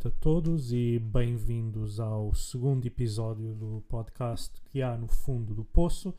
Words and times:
noite 0.00 0.08
a 0.08 0.10
todos 0.10 0.72
e 0.72 0.98
bem-vindos 0.98 2.00
ao 2.00 2.32
segundo 2.34 2.86
episódio 2.86 3.54
do 3.54 3.84
podcast 3.86 4.58
que 4.64 4.80
há 4.80 4.96
no 4.96 5.06
fundo 5.06 5.54
do 5.54 5.62
poço. 5.62 6.14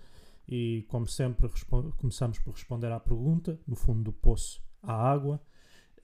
E, 0.48 0.86
como 0.88 1.08
sempre, 1.08 1.50
começamos 1.98 2.38
por 2.38 2.54
responder 2.54 2.92
à 2.92 3.00
pergunta: 3.00 3.60
no 3.68 3.76
fundo 3.76 4.04
do 4.04 4.14
poço 4.14 4.62
há 4.84 4.94
água? 4.94 5.42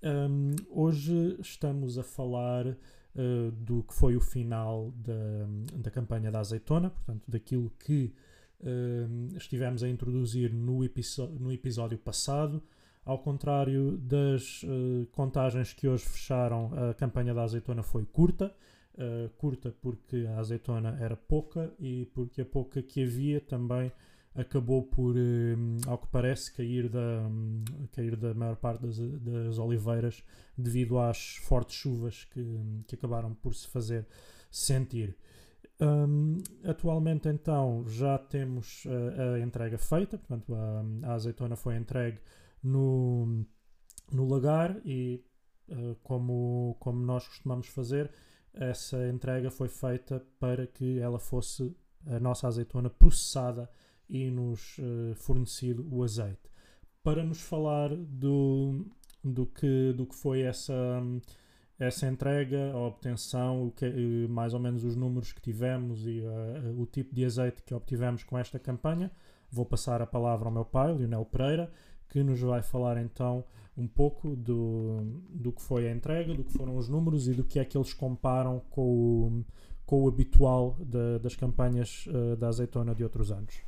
Um, 0.02 0.56
hoje 0.72 1.38
estamos 1.40 2.00
a 2.00 2.04
falar 2.04 2.66
uh, 2.66 3.52
do 3.52 3.84
que 3.84 3.94
foi 3.94 4.16
o 4.16 4.22
final 4.22 4.92
da, 4.96 5.46
da 5.76 5.92
campanha 5.92 6.32
da 6.32 6.40
azeitona, 6.40 6.90
portanto, 6.90 7.24
daquilo 7.28 7.72
que 7.80 8.12
uh, 8.62 9.38
estivemos 9.38 9.84
a 9.84 9.90
introduzir 9.90 10.52
no, 10.52 10.80
no 11.40 11.54
episódio 11.54 11.98
passado. 12.00 12.64
Ao 13.08 13.18
contrário 13.18 13.98
das 14.00 14.64
uh, 14.64 15.08
contagens 15.14 15.72
que 15.72 15.88
hoje 15.88 16.04
fecharam, 16.04 16.70
a 16.90 16.94
campanha 16.94 17.34
da 17.34 17.42
azeitona 17.42 17.82
foi 17.82 18.04
curta. 18.04 18.54
Uh, 18.96 19.30
curta 19.38 19.74
porque 19.82 20.28
a 20.28 20.40
azeitona 20.40 20.98
era 21.00 21.16
pouca 21.16 21.74
e 21.80 22.06
porque 22.14 22.42
a 22.42 22.46
pouca 22.46 22.82
que 22.82 23.02
havia 23.02 23.40
também 23.40 23.94
acabou 24.36 24.84
por, 24.84 25.16
uh, 25.16 25.90
ao 25.90 25.98
que 26.00 26.08
parece, 26.08 26.52
cair 26.54 26.90
da, 26.90 27.00
um, 27.30 27.64
cair 27.94 28.18
da 28.18 28.34
maior 28.34 28.58
parte 28.58 28.82
das, 28.82 28.98
das, 28.98 29.58
oliveiras 29.58 30.22
devido 30.58 31.00
às 31.00 31.38
fortes 31.38 31.78
chuvas 31.78 32.26
que, 32.26 32.60
que 32.88 32.96
acabaram 32.96 33.34
por 33.36 33.56
se 33.56 33.70
fazer 33.70 34.06
sentir. 34.52 35.16
Um, 35.80 36.40
atualmente, 36.66 37.30
então, 37.30 37.86
já 37.88 38.18
temos 38.18 38.84
a 39.34 39.40
entrega 39.40 39.78
feita, 39.78 40.18
portanto, 40.18 40.54
a, 40.54 41.10
a 41.10 41.14
azeitona 41.14 41.56
foi 41.56 41.78
entregue 41.78 42.20
no, 42.64 43.46
no 44.12 44.28
lagar 44.28 44.80
e, 44.86 45.24
uh, 45.70 45.96
como, 46.04 46.76
como 46.80 47.00
nós 47.00 47.28
costumamos 47.28 47.68
fazer, 47.68 48.12
essa 48.54 49.08
entrega 49.08 49.52
foi 49.52 49.68
feita 49.68 50.26
para 50.40 50.66
que 50.66 51.00
ela 51.00 51.20
fosse 51.20 51.76
a 52.06 52.20
nossa 52.20 52.48
azeitona 52.48 52.90
processada 52.90 53.70
e 54.10 54.30
nos 54.32 54.78
uh, 54.80 55.14
fornecido 55.16 55.88
o 55.92 56.04
azeite. 56.04 56.50
Para 57.04 57.24
nos 57.24 57.42
falar 57.42 57.96
do, 57.96 58.86
do, 59.24 59.46
que, 59.46 59.94
do 59.94 60.06
que 60.06 60.16
foi 60.16 60.42
essa, 60.42 60.74
essa 61.80 62.08
entrega, 62.08 62.72
a 62.72 62.80
obtenção, 62.80 63.68
o 63.68 63.72
que, 63.72 64.28
mais 64.30 64.54
ou 64.54 64.60
menos 64.60 64.84
os 64.84 64.96
números 64.96 65.32
que 65.32 65.42
tivemos 65.42 66.06
e 66.06 66.22
uh, 66.22 66.82
o 66.82 66.86
tipo 66.86 67.14
de 67.14 67.26
azeite 67.26 67.62
que 67.64 67.74
obtivemos 67.74 68.24
com 68.24 68.38
esta 68.38 68.58
campanha, 68.58 69.12
vou 69.50 69.66
passar 69.66 70.02
a 70.02 70.08
palavra 70.08 70.48
ao 70.48 70.54
meu 70.54 70.66
pai, 70.66 70.94
Lionel 70.94 71.26
Pereira, 71.26 71.72
que 72.10 72.24
nos 72.24 72.40
vai 72.40 72.62
falar 72.62 72.98
então 72.98 73.44
um 73.78 73.88
pouco 73.88 74.36
do, 74.36 75.22
do 75.30 75.52
que 75.52 75.62
foi 75.62 75.88
a 75.88 75.92
entrega, 75.92 76.34
do 76.34 76.44
que 76.44 76.52
foram 76.52 76.76
os 76.76 76.90
números 76.90 77.28
e 77.28 77.34
do 77.34 77.44
que 77.44 77.60
é 77.60 77.66
que 77.66 77.78
eles 77.78 77.94
comparam 77.94 78.60
com 78.72 78.82
o, 78.82 79.46
com 79.86 80.04
o 80.04 80.08
habitual 80.08 80.76
de, 80.80 81.20
das 81.20 81.36
campanhas 81.36 82.08
uh, 82.08 82.36
da 82.36 82.48
azeitona 82.48 82.96
de 82.96 83.04
outros 83.04 83.32
anos. 83.32 83.62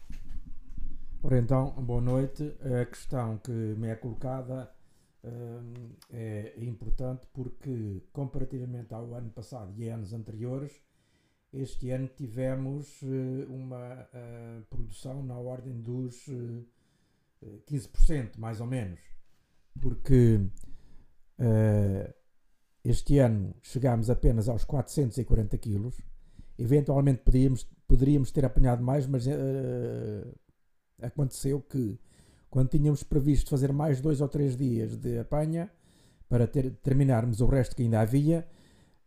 Ora 1.22 1.38
então, 1.38 1.72
boa 1.84 2.02
noite. 2.02 2.56
A 2.82 2.86
questão 2.86 3.38
que 3.38 3.52
me 3.52 3.90
é 3.90 3.95
colocada 3.95 4.72
uh, 5.23 5.95
é 6.10 6.56
importante 6.58 7.28
porque, 7.32 8.02
comparativamente 8.12 8.94
ao 8.94 9.14
ano 9.14 9.30
passado 9.30 9.73
e 9.78 9.90
anos 9.90 10.12
anteriores, 10.12 10.72
este 11.54 11.92
ano 11.92 12.08
tivemos 12.08 13.00
uh, 13.04 13.54
uma 13.54 14.08
produção 14.70 15.22
na 15.23 15.38
ordem 15.38 15.80
dos 15.82 16.28
15%, 17.42 18.38
mais 18.38 18.59
ou 18.59 18.68
menos, 18.68 19.00
porque 19.80 20.42
uh, 21.39 22.14
este 22.83 23.20
ano 23.20 23.55
chegámos 23.61 24.10
apenas 24.10 24.50
aos 24.50 24.66
440 24.66 25.58
quilos. 25.58 26.02
Eventualmente 26.58 27.22
poderíamos, 27.23 27.67
poderíamos 27.88 28.32
ter 28.32 28.45
apanhado 28.45 28.83
mais, 28.83 29.08
mas 29.08 29.26
uh, 29.27 30.36
aconteceu 31.02 31.61
que 31.61 31.98
quando 32.50 32.70
tínhamos 32.70 33.04
previsto 33.04 33.50
fazer 33.50 33.71
mais 33.71 34.02
dois 34.02 34.21
ou 34.21 34.27
três 34.27 34.58
dias 34.58 34.98
de 34.98 35.20
apanha 35.20 35.71
para 36.27 36.48
ter, 36.48 36.71
terminarmos 36.83 37.42
o 37.42 37.45
resto 37.45 37.76
que 37.76 37.83
ainda 37.83 38.02
havia, 38.02 38.45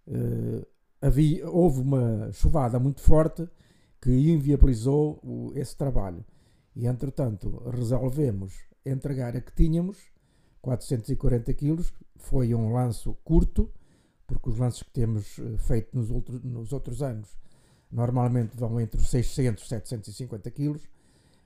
uh, 0.06 0.66
havia 1.00 1.48
houve 1.50 1.80
uma 1.80 2.32
chuvada 2.32 2.78
muito 2.78 3.00
forte 3.00 3.46
que 4.00 4.10
inviabilizou 4.10 5.20
o, 5.22 5.52
esse 5.54 5.76
trabalho. 5.76 6.24
E 6.74 6.86
entretanto 6.86 7.62
resolvemos 7.70 8.54
entregar 8.84 9.36
a 9.36 9.40
que 9.40 9.54
tínhamos, 9.54 9.98
440 10.60 11.52
quilos, 11.54 11.92
foi 12.16 12.54
um 12.54 12.72
lanço 12.72 13.14
curto, 13.24 13.70
porque 14.26 14.48
os 14.50 14.58
lances 14.58 14.82
que 14.82 14.90
temos 14.90 15.38
eh, 15.38 15.58
feito 15.58 15.96
nos, 15.96 16.10
outro, 16.10 16.40
nos 16.44 16.72
outros 16.72 17.02
anos 17.02 17.28
normalmente 17.90 18.56
vão 18.56 18.80
entre 18.80 18.98
os 18.98 19.10
600 19.10 19.62
e 19.64 19.68
750 19.68 20.50
quilos. 20.50 20.88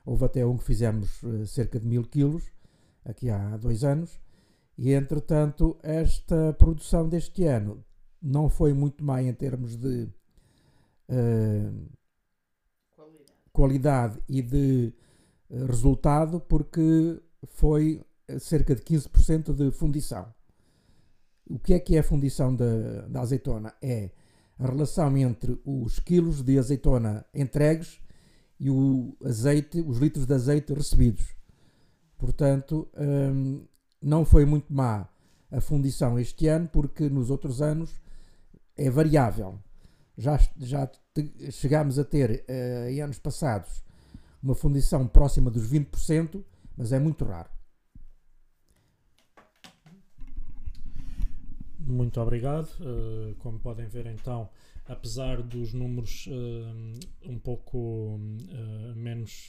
Houve 0.04 0.24
até 0.24 0.46
um 0.46 0.56
que 0.56 0.64
fizemos 0.64 1.20
uh, 1.24 1.44
cerca 1.46 1.80
de 1.80 1.86
1000 1.86 2.04
quilos, 2.04 2.44
aqui 3.04 3.28
há 3.28 3.56
dois 3.56 3.82
anos. 3.82 4.20
E 4.78 4.92
entretanto, 4.92 5.76
esta 5.82 6.52
produção 6.52 7.08
deste 7.08 7.44
ano 7.44 7.84
não 8.22 8.48
foi 8.48 8.72
muito 8.72 9.02
má 9.02 9.20
em 9.20 9.34
termos 9.34 9.76
de 9.76 10.04
uh, 11.08 11.88
qualidade. 12.94 13.32
qualidade 13.52 14.22
e 14.28 14.40
de 14.40 14.94
resultado 15.50 16.40
porque 16.40 17.20
foi 17.44 18.02
cerca 18.40 18.74
de 18.74 18.82
15% 18.82 19.52
de 19.54 19.70
fundição. 19.70 20.32
O 21.48 21.58
que 21.58 21.74
é 21.74 21.78
que 21.78 21.96
é 21.96 22.00
a 22.00 22.04
fundição 22.04 22.54
da, 22.54 23.06
da 23.08 23.20
azeitona? 23.20 23.72
É 23.80 24.10
a 24.58 24.66
relação 24.66 25.16
entre 25.16 25.60
os 25.64 26.00
quilos 26.00 26.42
de 26.42 26.58
azeitona 26.58 27.24
entregues 27.34 28.00
e 28.58 28.70
o 28.70 29.16
azeite, 29.24 29.80
os 29.80 29.98
litros 29.98 30.26
de 30.26 30.34
azeite 30.34 30.72
recebidos. 30.72 31.36
Portanto, 32.18 32.88
hum, 32.96 33.66
não 34.02 34.24
foi 34.24 34.44
muito 34.44 34.72
má 34.72 35.08
a 35.50 35.60
fundição 35.60 36.18
este 36.18 36.48
ano, 36.48 36.68
porque 36.72 37.08
nos 37.08 37.30
outros 37.30 37.62
anos 37.62 38.00
é 38.76 38.90
variável. 38.90 39.58
Já, 40.16 40.40
já 40.58 40.90
chegámos 41.50 41.98
a 41.98 42.04
ter, 42.04 42.44
uh, 42.48 42.88
em 42.88 43.00
anos 43.02 43.18
passados, 43.18 43.84
uma 44.46 44.54
fundição 44.54 45.08
próxima 45.08 45.50
dos 45.50 45.68
20%, 45.68 46.40
mas 46.76 46.92
é 46.92 47.00
muito 47.00 47.24
raro. 47.24 47.50
Muito 51.80 52.20
obrigado. 52.20 52.68
Uh, 52.80 53.34
como 53.38 53.58
podem 53.58 53.88
ver, 53.88 54.06
então, 54.06 54.48
apesar 54.86 55.42
dos 55.42 55.72
números 55.72 56.28
uh, 56.28 57.28
um 57.28 57.38
pouco 57.38 57.78
uh, 58.18 58.96
menos 58.96 59.48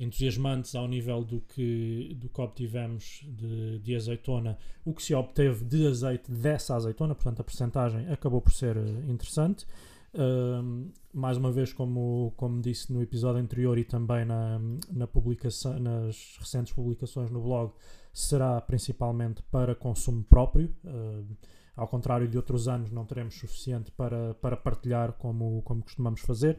entusiasmantes 0.00 0.74
ao 0.74 0.88
nível 0.88 1.22
do 1.22 1.40
que, 1.42 2.16
do 2.18 2.28
que 2.28 2.40
obtivemos 2.40 3.20
de, 3.28 3.78
de, 3.80 3.94
azeitona, 3.94 4.58
o 4.84 4.94
que 4.94 5.02
se 5.02 5.14
obteve 5.14 5.64
de 5.64 5.86
azeite 5.86 6.32
dessa 6.32 6.74
azeitona, 6.74 7.14
portanto, 7.14 7.40
a 7.40 7.44
percentagem 7.44 8.10
acabou 8.10 8.40
por 8.40 8.52
ser 8.52 8.76
interessante. 9.08 9.66
Uh, 10.14 10.92
mais 11.12 11.38
uma 11.38 11.50
vez, 11.50 11.72
como, 11.72 12.34
como 12.36 12.60
disse 12.60 12.92
no 12.92 13.02
episódio 13.02 13.40
anterior 13.40 13.78
e 13.78 13.84
também 13.84 14.24
na, 14.24 14.60
na 14.90 15.06
publicação, 15.06 15.78
nas 15.78 16.36
recentes 16.38 16.72
publicações 16.72 17.30
no 17.30 17.40
blog, 17.40 17.72
será 18.12 18.60
principalmente 18.60 19.42
para 19.44 19.74
consumo 19.74 20.22
próprio. 20.24 20.74
Uh, 20.84 21.26
ao 21.74 21.88
contrário 21.88 22.28
de 22.28 22.36
outros 22.36 22.68
anos, 22.68 22.90
não 22.90 23.06
teremos 23.06 23.34
suficiente 23.34 23.90
para, 23.92 24.34
para 24.34 24.56
partilhar 24.56 25.14
como, 25.14 25.62
como 25.62 25.82
costumamos 25.82 26.20
fazer. 26.20 26.58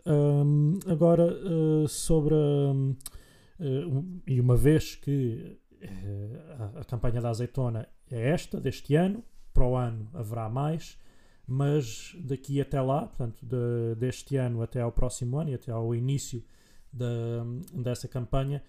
Uh, 0.00 0.78
agora, 0.90 1.26
uh, 1.26 1.88
sobre. 1.88 2.34
Um, 2.34 2.96
e 4.26 4.40
uma 4.40 4.56
vez 4.56 4.96
que 4.96 5.60
a, 6.58 6.80
a 6.80 6.84
campanha 6.84 7.20
da 7.20 7.28
azeitona 7.28 7.86
é 8.10 8.30
esta, 8.30 8.60
deste 8.60 8.96
ano, 8.96 9.22
para 9.52 9.66
o 9.66 9.76
ano 9.76 10.08
haverá 10.14 10.48
mais 10.48 10.98
mas 11.50 12.16
daqui 12.20 12.60
até 12.60 12.80
lá, 12.80 13.06
portanto, 13.06 13.44
de, 13.44 13.96
deste 13.96 14.36
ano 14.36 14.62
até 14.62 14.80
ao 14.80 14.92
próximo 14.92 15.36
ano 15.36 15.50
e 15.50 15.54
até 15.54 15.72
ao 15.72 15.92
início 15.92 16.44
dessa 17.74 18.06
campanha, 18.06 18.62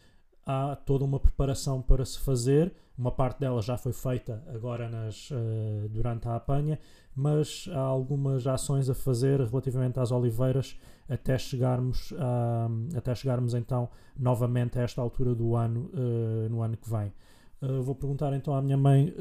há 0.44 0.76
toda 0.76 1.06
uma 1.06 1.20
preparação 1.20 1.80
para 1.80 2.04
se 2.04 2.18
fazer. 2.18 2.74
Uma 2.98 3.12
parte 3.12 3.40
dela 3.40 3.62
já 3.62 3.78
foi 3.78 3.94
feita 3.94 4.44
agora 4.52 4.90
nas, 4.90 5.30
uh, 5.30 5.88
durante 5.92 6.28
a 6.28 6.36
apanha, 6.36 6.80
mas 7.16 7.70
há 7.72 7.80
algumas 7.80 8.48
ações 8.48 8.90
a 8.90 8.96
fazer 8.96 9.40
relativamente 9.40 10.00
às 10.00 10.12
oliveiras 10.12 10.76
até 11.08 11.38
chegarmos, 11.38 12.12
a, 12.18 12.68
até 12.98 13.14
chegarmos 13.14 13.54
então 13.54 13.90
novamente 14.18 14.80
a 14.80 14.82
esta 14.82 15.00
altura 15.04 15.36
do 15.36 15.56
ano, 15.56 15.92
uh, 15.94 16.50
no 16.50 16.64
ano 16.64 16.76
que 16.76 16.90
vem. 16.90 17.14
Uh, 17.62 17.84
vou 17.84 17.94
perguntar 17.94 18.34
então 18.34 18.56
à 18.56 18.62
minha 18.62 18.78
mãe 18.78 19.14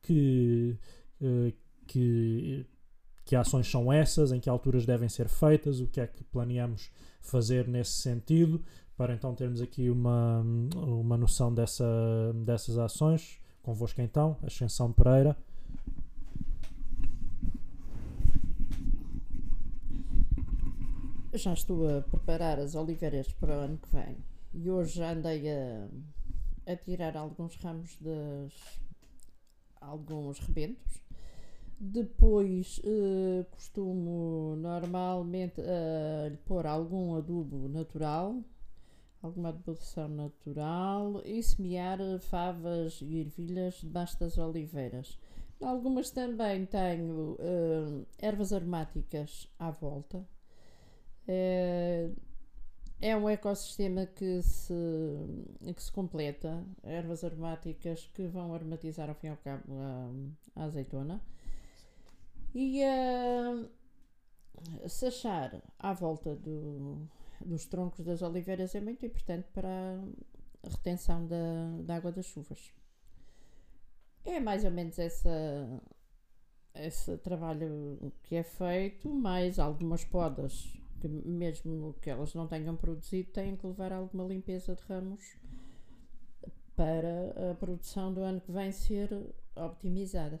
que, 0.00 0.78
que 1.88 2.66
que 3.30 3.36
ações 3.36 3.70
são 3.70 3.92
essas, 3.92 4.32
em 4.32 4.40
que 4.40 4.50
alturas 4.50 4.84
devem 4.84 5.08
ser 5.08 5.28
feitas, 5.28 5.78
o 5.78 5.86
que 5.86 6.00
é 6.00 6.06
que 6.08 6.24
planeamos 6.24 6.90
fazer 7.20 7.68
nesse 7.68 7.92
sentido, 7.92 8.60
para 8.96 9.14
então 9.14 9.36
termos 9.36 9.62
aqui 9.62 9.88
uma, 9.88 10.40
uma 10.74 11.16
noção 11.16 11.54
dessa, 11.54 11.84
dessas 12.44 12.76
ações. 12.76 13.38
Convosco 13.62 14.00
então, 14.00 14.36
Ascensão 14.42 14.92
Pereira. 14.92 15.36
Já 21.32 21.52
estou 21.52 21.88
a 21.88 22.02
preparar 22.02 22.58
as 22.58 22.74
oliveiras 22.74 23.30
para 23.34 23.56
o 23.56 23.60
ano 23.60 23.78
que 23.78 23.94
vem 23.94 24.16
e 24.52 24.68
hoje 24.68 25.00
andei 25.04 25.48
a, 25.48 25.86
a 26.66 26.74
tirar 26.74 27.16
alguns 27.16 27.54
ramos 27.62 27.96
de 28.00 28.48
alguns 29.80 30.40
rebentos 30.40 31.00
depois 31.82 32.78
uh, 32.84 33.42
costumo 33.52 34.54
normalmente 34.56 35.62
uh, 35.62 36.36
pôr 36.44 36.66
algum 36.66 37.14
adubo 37.14 37.68
natural, 37.68 38.44
alguma 39.22 39.48
adubação 39.48 40.06
natural 40.08 41.22
e 41.24 41.42
semear 41.42 41.98
favas 42.20 43.00
e 43.00 43.20
ervilhas 43.20 43.76
debaixo 43.80 44.20
das 44.20 44.36
oliveiras. 44.36 45.18
Algumas 45.58 46.10
também 46.10 46.66
tenho 46.66 47.38
uh, 47.40 48.06
ervas 48.18 48.52
aromáticas 48.52 49.48
à 49.58 49.70
volta. 49.70 50.22
É, 51.26 52.10
é 53.00 53.16
um 53.16 53.26
ecossistema 53.26 54.04
que 54.04 54.42
se, 54.42 54.74
que 55.74 55.82
se 55.82 55.90
completa. 55.90 56.62
Ervas 56.82 57.24
aromáticas 57.24 58.06
que 58.12 58.26
vão 58.26 58.52
aromatizar 58.52 59.08
ao 59.08 59.14
fim 59.14 59.28
e 59.28 59.30
ao 59.30 59.36
cabo 59.38 59.62
a, 59.80 60.10
a 60.56 60.64
azeitona. 60.64 61.22
E 62.54 62.82
uh, 62.84 63.68
se 64.88 65.06
achar 65.06 65.62
à 65.78 65.92
volta 65.92 66.34
do, 66.34 67.08
dos 67.44 67.66
troncos 67.66 68.04
das 68.04 68.22
oliveiras 68.22 68.74
é 68.74 68.80
muito 68.80 69.04
importante 69.06 69.48
para 69.52 69.68
a 70.62 70.68
retenção 70.68 71.26
da, 71.26 71.82
da 71.82 71.96
água 71.96 72.12
das 72.12 72.26
chuvas. 72.26 72.72
É 74.24 74.38
mais 74.38 74.64
ou 74.64 74.70
menos 74.70 74.98
essa, 74.98 75.30
esse 76.74 77.16
trabalho 77.18 78.12
que 78.22 78.36
é 78.36 78.42
feito, 78.42 79.08
mais 79.08 79.58
algumas 79.58 80.04
podas, 80.04 80.72
que 81.00 81.08
mesmo 81.08 81.94
que 82.02 82.10
elas 82.10 82.34
não 82.34 82.46
tenham 82.46 82.76
produzido, 82.76 83.30
têm 83.30 83.56
que 83.56 83.66
levar 83.66 83.92
alguma 83.92 84.24
limpeza 84.24 84.74
de 84.74 84.82
ramos 84.82 85.36
para 86.76 87.50
a 87.50 87.54
produção 87.54 88.12
do 88.12 88.20
ano 88.20 88.40
que 88.40 88.52
vem 88.52 88.70
ser 88.72 89.08
optimizada. 89.56 90.40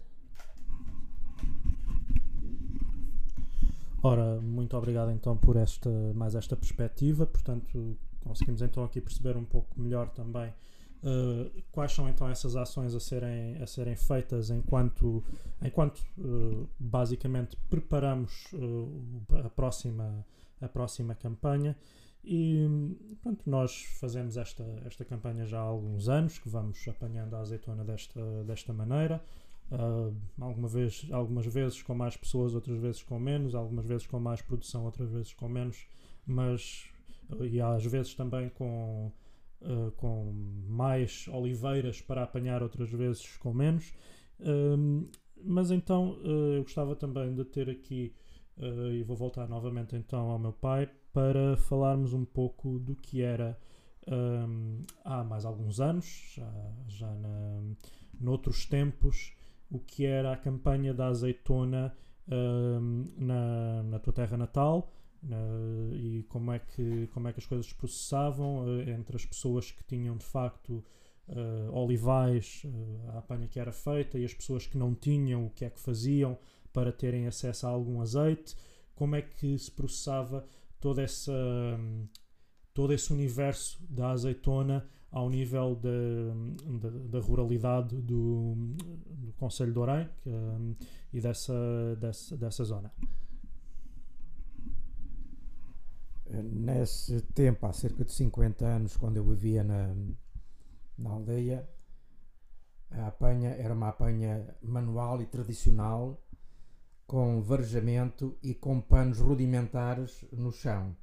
Ora, 4.02 4.40
muito 4.40 4.76
obrigado 4.76 5.10
então 5.10 5.36
por 5.36 5.56
esta, 5.56 5.90
mais 6.14 6.34
esta 6.34 6.56
perspectiva, 6.56 7.26
portanto 7.26 7.96
conseguimos 8.20 8.62
então 8.62 8.84
aqui 8.84 9.00
perceber 9.00 9.36
um 9.36 9.44
pouco 9.44 9.80
melhor 9.80 10.08
também 10.10 10.52
Uh, 11.02 11.50
quais 11.72 11.92
são 11.92 12.10
então 12.10 12.28
essas 12.28 12.56
ações 12.56 12.94
a 12.94 13.00
serem, 13.00 13.56
a 13.62 13.66
serem 13.66 13.96
feitas 13.96 14.50
enquanto, 14.50 15.24
enquanto 15.62 15.98
uh, 16.18 16.68
basicamente 16.78 17.56
preparamos 17.70 18.52
uh, 18.52 19.46
a, 19.46 19.48
próxima, 19.48 20.26
a 20.60 20.68
próxima 20.68 21.14
campanha. 21.14 21.74
E 22.22 22.68
pronto, 23.22 23.48
nós 23.48 23.82
fazemos 23.98 24.36
esta, 24.36 24.62
esta 24.84 25.02
campanha 25.06 25.46
já 25.46 25.58
há 25.58 25.62
alguns 25.62 26.06
anos 26.10 26.38
que 26.38 26.50
vamos 26.50 26.86
apanhando 26.86 27.34
a 27.34 27.40
azeitona 27.40 27.82
desta, 27.82 28.44
desta 28.44 28.74
maneira 28.74 29.22
alguma 30.40 30.68
vez, 30.68 31.06
algumas 31.12 31.46
vezes 31.46 31.82
com 31.82 31.94
mais 31.94 32.16
pessoas, 32.16 32.54
outras 32.54 32.78
vezes 32.78 33.02
com 33.02 33.18
menos, 33.18 33.54
algumas 33.54 33.86
vezes 33.86 34.06
com 34.06 34.18
mais 34.18 34.42
produção, 34.42 34.84
outras 34.84 35.10
vezes 35.10 35.32
com 35.32 35.48
menos 35.48 35.86
mas 36.26 36.88
e 37.40 37.60
às 37.60 37.84
vezes 37.84 38.14
também 38.14 38.48
com 38.50 39.12
uh, 39.62 39.90
com 39.92 40.32
mais 40.68 41.26
oliveiras 41.28 42.00
para 42.00 42.22
apanhar, 42.22 42.62
outras 42.62 42.90
vezes 42.90 43.36
com 43.38 43.52
menos. 43.52 43.92
Uh, 44.40 45.08
mas 45.42 45.70
então 45.70 46.18
uh, 46.22 46.54
eu 46.56 46.62
gostava 46.62 46.94
também 46.96 47.34
de 47.34 47.44
ter 47.44 47.68
aqui, 47.70 48.14
e 48.92 49.02
vou 49.04 49.16
voltar 49.16 49.48
novamente 49.48 49.96
então 49.96 50.30
ao 50.30 50.38
meu 50.38 50.52
pai, 50.52 50.90
para 51.14 51.56
falarmos 51.56 52.12
um 52.12 52.26
pouco 52.26 52.78
do 52.78 52.94
que 52.94 53.22
era 53.22 53.58
um, 54.06 54.84
há 55.02 55.24
mais 55.24 55.46
alguns 55.46 55.80
anos, 55.80 56.34
já, 56.34 56.52
já 56.86 57.10
na, 57.14 57.62
noutros 58.20 58.66
tempos, 58.66 59.32
o 59.70 59.78
que 59.78 60.04
era 60.04 60.32
a 60.32 60.36
campanha 60.36 60.92
da 60.92 61.06
azeitona 61.06 61.94
um, 62.28 63.04
na, 63.16 63.82
na 63.84 63.98
tua 63.98 64.12
terra 64.12 64.36
natal 64.36 64.92
Uh, 65.22 65.94
e 65.94 66.22
como 66.30 66.50
é, 66.50 66.58
que, 66.58 67.06
como 67.08 67.28
é 67.28 67.32
que 67.32 67.40
as 67.40 67.46
coisas 67.46 67.66
se 67.66 67.74
processavam 67.74 68.64
uh, 68.64 68.88
entre 68.88 69.16
as 69.16 69.26
pessoas 69.26 69.70
que 69.70 69.84
tinham 69.84 70.16
de 70.16 70.24
facto 70.24 70.82
uh, 71.28 71.76
olivais, 71.76 72.62
a 73.12 73.18
apanha 73.18 73.46
que 73.46 73.60
era 73.60 73.70
feita, 73.70 74.18
e 74.18 74.24
as 74.24 74.32
pessoas 74.32 74.66
que 74.66 74.78
não 74.78 74.94
tinham, 74.94 75.46
o 75.46 75.50
que 75.50 75.64
é 75.64 75.70
que 75.70 75.78
faziam 75.78 76.38
para 76.72 76.90
terem 76.90 77.26
acesso 77.26 77.66
a 77.66 77.70
algum 77.70 78.00
azeite, 78.00 78.56
como 78.94 79.14
é 79.14 79.20
que 79.20 79.58
se 79.58 79.70
processava 79.70 80.46
toda 80.80 81.02
essa, 81.02 81.32
um, 81.32 82.08
todo 82.72 82.94
esse 82.94 83.12
universo 83.12 83.78
da 83.90 84.12
azeitona 84.12 84.88
ao 85.10 85.28
nível 85.28 85.74
da, 85.76 86.88
da, 86.88 86.90
da 87.08 87.20
ruralidade 87.20 88.00
do, 88.00 88.54
do 89.08 89.32
Conselho 89.38 89.72
de 89.72 89.78
Orem 89.78 90.08
um, 90.26 90.74
e 91.12 91.20
dessa, 91.20 91.96
dessa, 91.96 92.36
dessa 92.36 92.64
zona. 92.64 92.92
nesse 96.42 97.20
tempo, 97.34 97.66
há 97.66 97.72
cerca 97.72 98.04
de 98.04 98.12
50 98.12 98.64
anos, 98.64 98.96
quando 98.96 99.16
eu 99.16 99.24
vivia 99.24 99.64
na, 99.64 99.94
na 100.96 101.10
aldeia, 101.10 101.68
a 102.90 103.06
apanha 103.08 103.50
era 103.50 103.74
uma 103.74 103.88
apanha 103.88 104.54
manual 104.62 105.20
e 105.20 105.26
tradicional, 105.26 106.22
com 107.06 107.42
varejamento 107.42 108.38
e 108.42 108.54
com 108.54 108.80
panos 108.80 109.18
rudimentares 109.18 110.24
no 110.32 110.52
chão. 110.52 110.96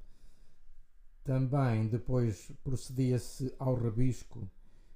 Também 1.28 1.88
depois 1.88 2.52
procedia-se 2.64 3.54
ao 3.60 3.76
rabisco, 3.76 4.50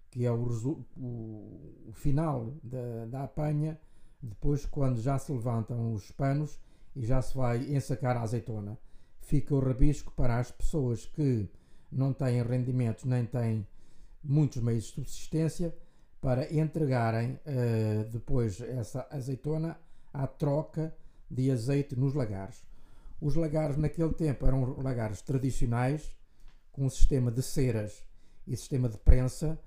que 0.09 0.25
é 0.25 0.31
o, 0.31 0.85
o, 0.97 1.91
final 1.91 2.53
da, 2.63 3.05
da 3.05 3.23
apanha, 3.23 3.79
depois 4.19 4.65
quando 4.65 4.99
já 4.99 5.19
se 5.19 5.31
levantam 5.31 5.93
os 5.93 6.09
panos 6.11 6.59
e 6.95 7.05
já 7.05 7.21
se 7.21 7.37
vai 7.37 7.75
ensacar 7.75 8.17
a 8.17 8.21
azeitona 8.21 8.79
fica 9.31 9.55
o 9.55 9.59
rabisco 9.59 10.11
para 10.11 10.39
as 10.39 10.51
pessoas 10.51 11.05
que 11.05 11.49
não 11.91 12.11
têm 12.11 12.43
rendimentos 12.43 13.05
nem 13.05 13.25
têm 13.25 13.65
muitos 14.23 14.61
meios 14.61 14.85
de 14.85 14.89
subsistência 14.89 15.73
para 16.19 16.53
entregarem 16.53 17.33
uh, 17.33 18.09
depois 18.11 18.59
essa 18.61 19.07
azeitona 19.09 19.79
à 20.13 20.27
troca 20.27 20.93
de 21.29 21.49
azeite 21.49 21.95
nos 21.95 22.13
lagares. 22.13 22.63
Os 23.19 23.35
lagares 23.35 23.77
naquele 23.77 24.13
tempo 24.13 24.45
eram 24.45 24.81
lagares 24.81 25.21
tradicionais, 25.21 26.13
com 26.71 26.85
um 26.85 26.89
sistema 26.89 27.31
de 27.31 27.41
ceras 27.41 28.03
e 28.47 28.55
sistema 28.55 28.89
de 28.89 28.97
prensa 28.97 29.59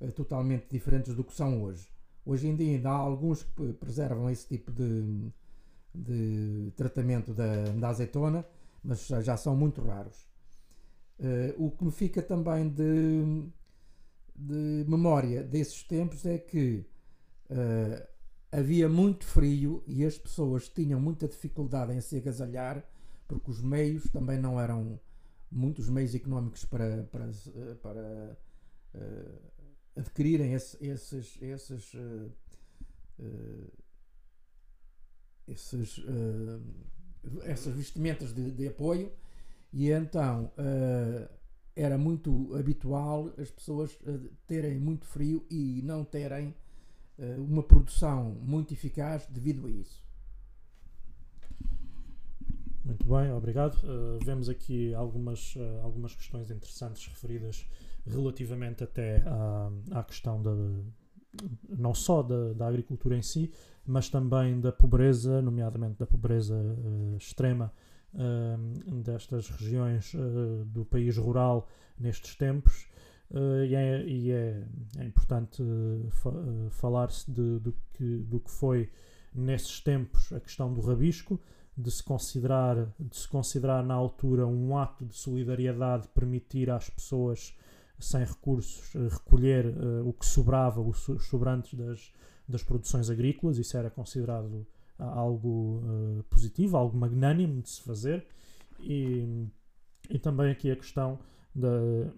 uh, 0.00 0.12
totalmente 0.12 0.66
diferentes 0.70 1.14
do 1.14 1.24
que 1.24 1.34
são 1.34 1.62
hoje. 1.62 1.88
Hoje 2.24 2.48
em 2.48 2.56
dia 2.56 2.76
ainda 2.76 2.90
há 2.90 2.96
alguns 2.96 3.42
que 3.42 3.72
preservam 3.74 4.30
esse 4.30 4.46
tipo 4.46 4.70
de, 4.70 5.32
de 5.94 6.72
tratamento 6.76 7.34
da, 7.34 7.64
da 7.64 7.88
azeitona, 7.88 8.46
mas 8.82 9.06
já, 9.06 9.20
já 9.20 9.36
são 9.36 9.56
muito 9.56 9.82
raros. 9.82 10.26
Uh, 11.18 11.66
o 11.66 11.70
que 11.70 11.84
me 11.84 11.92
fica 11.92 12.22
também 12.22 12.68
de, 12.68 13.48
de 14.34 14.84
memória 14.88 15.42
desses 15.42 15.82
tempos 15.82 16.24
é 16.24 16.38
que 16.38 16.86
uh, 17.50 18.06
havia 18.50 18.88
muito 18.88 19.24
frio 19.24 19.82
e 19.86 20.04
as 20.04 20.18
pessoas 20.18 20.68
tinham 20.68 21.00
muita 21.00 21.26
dificuldade 21.26 21.92
em 21.92 22.00
se 22.00 22.16
agasalhar 22.16 22.84
porque 23.26 23.50
os 23.50 23.62
meios 23.62 24.04
também 24.10 24.38
não 24.38 24.60
eram 24.60 25.00
muitos 25.52 25.88
meios 25.88 26.14
económicos 26.14 26.64
para, 26.64 27.04
para, 27.04 27.26
eh, 27.26 27.74
para 27.82 28.38
uh, 28.94 29.52
adquirirem 29.96 30.54
esse, 30.54 30.76
esses, 30.84 31.40
esses, 31.40 31.96
esses 35.46 36.00
essas 37.44 37.74
vestimentas 37.74 38.32
de, 38.32 38.50
de 38.50 38.68
apoio 38.68 39.12
e 39.72 39.90
então 39.90 40.52
uh, 40.58 41.28
era 41.74 41.96
muito 41.96 42.54
habitual 42.54 43.32
as 43.38 43.50
pessoas 43.50 43.92
uh, 44.02 44.30
terem 44.46 44.78
muito 44.78 45.06
frio 45.06 45.44
e 45.50 45.80
não 45.82 46.04
terem 46.04 46.54
uh, 47.18 47.42
uma 47.42 47.62
produção 47.62 48.34
muito 48.42 48.74
eficaz 48.74 49.26
devido 49.26 49.66
a 49.66 49.70
isso. 49.70 50.01
Muito 52.84 53.06
bem, 53.06 53.32
obrigado. 53.32 53.78
vemos 54.24 54.48
aqui 54.48 54.92
algumas, 54.94 55.54
algumas 55.82 56.14
questões 56.14 56.50
interessantes 56.50 57.06
referidas 57.06 57.64
relativamente 58.06 58.82
até 58.82 59.22
à, 59.24 59.70
à 59.92 60.02
questão 60.02 60.42
da, 60.42 60.50
não 61.68 61.94
só 61.94 62.22
da, 62.22 62.52
da 62.52 62.66
agricultura 62.66 63.16
em 63.16 63.22
si, 63.22 63.52
mas 63.84 64.08
também 64.08 64.60
da 64.60 64.72
pobreza, 64.72 65.40
nomeadamente 65.42 65.98
da 65.98 66.06
pobreza 66.06 66.54
uh, 66.54 67.16
extrema 67.16 67.72
uh, 68.14 69.02
destas 69.02 69.48
regiões 69.48 70.12
uh, 70.14 70.64
do 70.66 70.84
país 70.84 71.16
rural 71.16 71.68
nestes 71.98 72.34
tempos. 72.36 72.86
e 73.68 73.74
é, 73.74 74.04
e 74.06 74.30
é, 74.30 74.62
é 74.98 75.04
importante 75.04 75.62
fa 76.10 76.32
falar-se 76.70 77.30
do, 77.30 77.74
que, 77.94 78.18
do 78.18 78.40
que 78.40 78.50
foi 78.50 78.90
nesses 79.34 79.80
tempos 79.80 80.32
a 80.32 80.40
questão 80.40 80.72
do 80.74 80.80
rabisco, 80.82 81.40
de 81.76 81.90
se 81.90 82.02
considerar 82.02 82.92
de 82.98 83.16
se 83.16 83.28
considerar 83.28 83.82
na 83.82 83.94
altura 83.94 84.46
um 84.46 84.76
ato 84.76 85.04
de 85.04 85.14
solidariedade 85.14 86.08
permitir 86.08 86.70
às 86.70 86.90
pessoas 86.90 87.56
sem 87.98 88.24
recursos 88.24 88.94
uh, 88.94 89.08
recolher 89.08 89.66
uh, 89.66 90.06
o 90.06 90.12
que 90.12 90.26
sobrava 90.26 90.80
os 90.80 91.06
sobrantes 91.28 91.74
das, 91.74 92.12
das 92.48 92.62
produções 92.62 93.08
agrícolas. 93.08 93.58
Isso 93.58 93.76
era 93.76 93.90
considerado 93.90 94.66
algo 94.98 95.82
positivo 96.30 96.76
algo 96.76 96.96
magnânimo 96.96 97.60
de 97.60 97.70
se 97.70 97.82
fazer. 97.82 98.24
E, 98.78 99.48
e 100.10 100.18
também 100.18 100.50
aqui 100.50 100.70
a 100.70 100.76
questão 100.76 101.18
da, 101.54 101.68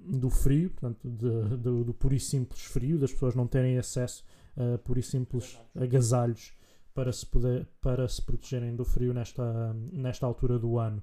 do 0.06 0.30
frio, 0.30 0.70
portanto, 0.70 1.08
de, 1.08 1.56
de, 1.56 1.84
do 1.84 1.94
puro 1.94 2.14
e 2.14 2.20
simples 2.20 2.62
frio, 2.64 2.98
das 2.98 3.12
pessoas 3.12 3.34
não 3.34 3.46
terem 3.46 3.78
acesso 3.78 4.24
a 4.56 4.78
puro 4.78 5.00
e 5.00 5.02
simples 5.02 5.58
agasalhos 5.74 6.52
para 6.94 7.12
se, 7.12 7.26
poder, 7.26 7.66
para 7.80 8.08
se 8.08 8.22
protegerem 8.22 8.74
do 8.74 8.84
frio 8.84 9.12
nesta, 9.12 9.74
nesta 9.92 10.24
altura 10.24 10.58
do 10.58 10.78
ano. 10.78 11.02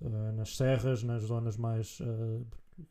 Uh, 0.00 0.32
nas 0.32 0.56
serras, 0.56 1.02
nas 1.02 1.24
zonas 1.24 1.56
mais. 1.56 2.00
Uh, 2.00 2.46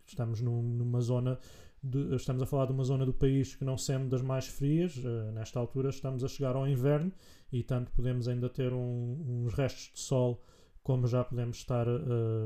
estamos 0.06 0.42
num, 0.42 0.62
numa 0.62 1.02
zona. 1.02 1.40
De, 1.82 2.14
estamos 2.16 2.44
a 2.44 2.46
falar 2.46 2.68
de 2.68 2.74
uma 2.74 2.84
zona 2.84 3.06
do 3.06 3.14
país 3.14 3.56
que 3.56 3.66
não 3.66 3.76
sendo 3.76 4.08
das 4.08 4.22
mais 4.22 4.46
frias, 4.46 4.98
uh, 4.98 5.32
nesta 5.32 5.60
altura 5.60 5.90
estamos 5.90 6.24
a 6.24 6.28
chegar 6.28 6.56
ao 6.56 6.68
inverno 6.68 7.12
e 7.52 7.64
tanto 7.64 7.92
podemos 7.92 8.28
ainda 8.28 8.48
ter 8.50 8.72
um, 8.72 9.44
uns 9.46 9.54
restos 9.54 9.92
de 9.94 10.00
sol 10.00 10.44
como 10.84 11.08
já 11.08 11.24
podemos 11.24 11.58
estar 11.58 11.86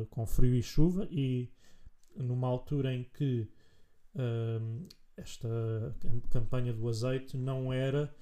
com 0.10 0.26
frio 0.26 0.56
e 0.56 0.62
chuva 0.62 1.08
e 1.10 1.50
numa 2.18 2.50
altura 2.50 2.94
em 2.94 3.06
que 3.06 3.50
esta 5.16 5.48
campanha 6.30 6.74
do 6.74 6.90
azeite 6.90 7.38
não 7.38 7.72
era 7.72 8.14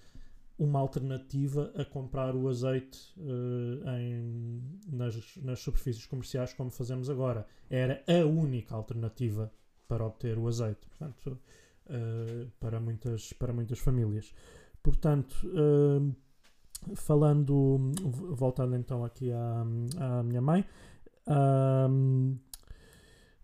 uma 0.58 0.80
alternativa 0.80 1.72
a 1.76 1.84
comprar 1.84 2.36
o 2.36 2.48
azeite 2.48 3.14
uh, 3.18 3.90
em, 3.98 4.62
nas, 4.92 5.38
nas 5.38 5.60
superfícies 5.60 6.06
comerciais 6.06 6.54
como 6.54 6.70
fazemos 6.70 7.10
agora. 7.10 7.46
Era 7.70 8.04
a 8.08 8.26
única 8.26 8.76
alternativa 8.76 9.52
para 9.88 10.06
obter 10.06 10.38
o 10.38 10.48
azeite, 10.48 10.88
portanto, 10.88 11.40
uh, 11.88 12.52
para, 12.60 12.80
muitas, 12.80 13.34
para 13.34 13.52
muitas 13.52 13.80
famílias. 13.80 14.34
Portanto, 14.82 15.36
uh, 15.46 16.16
falando, 16.96 17.92
voltando 18.36 18.76
então 18.76 19.04
aqui 19.04 19.32
à, 19.32 19.66
à 20.00 20.24
minha 20.24 20.42
mãe, 20.42 20.66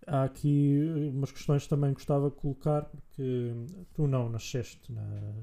há 0.06 0.24
aqui 0.24 0.80
umas 1.13 1.32
questões 1.32 1.63
que 1.63 1.70
também 1.70 1.94
gostava 1.94 2.30
de 2.30 2.36
colocar, 2.36 2.84
porque 2.84 3.54
tu 3.94 4.08
não 4.08 4.30
nasceste 4.30 4.92
na, 4.92 5.34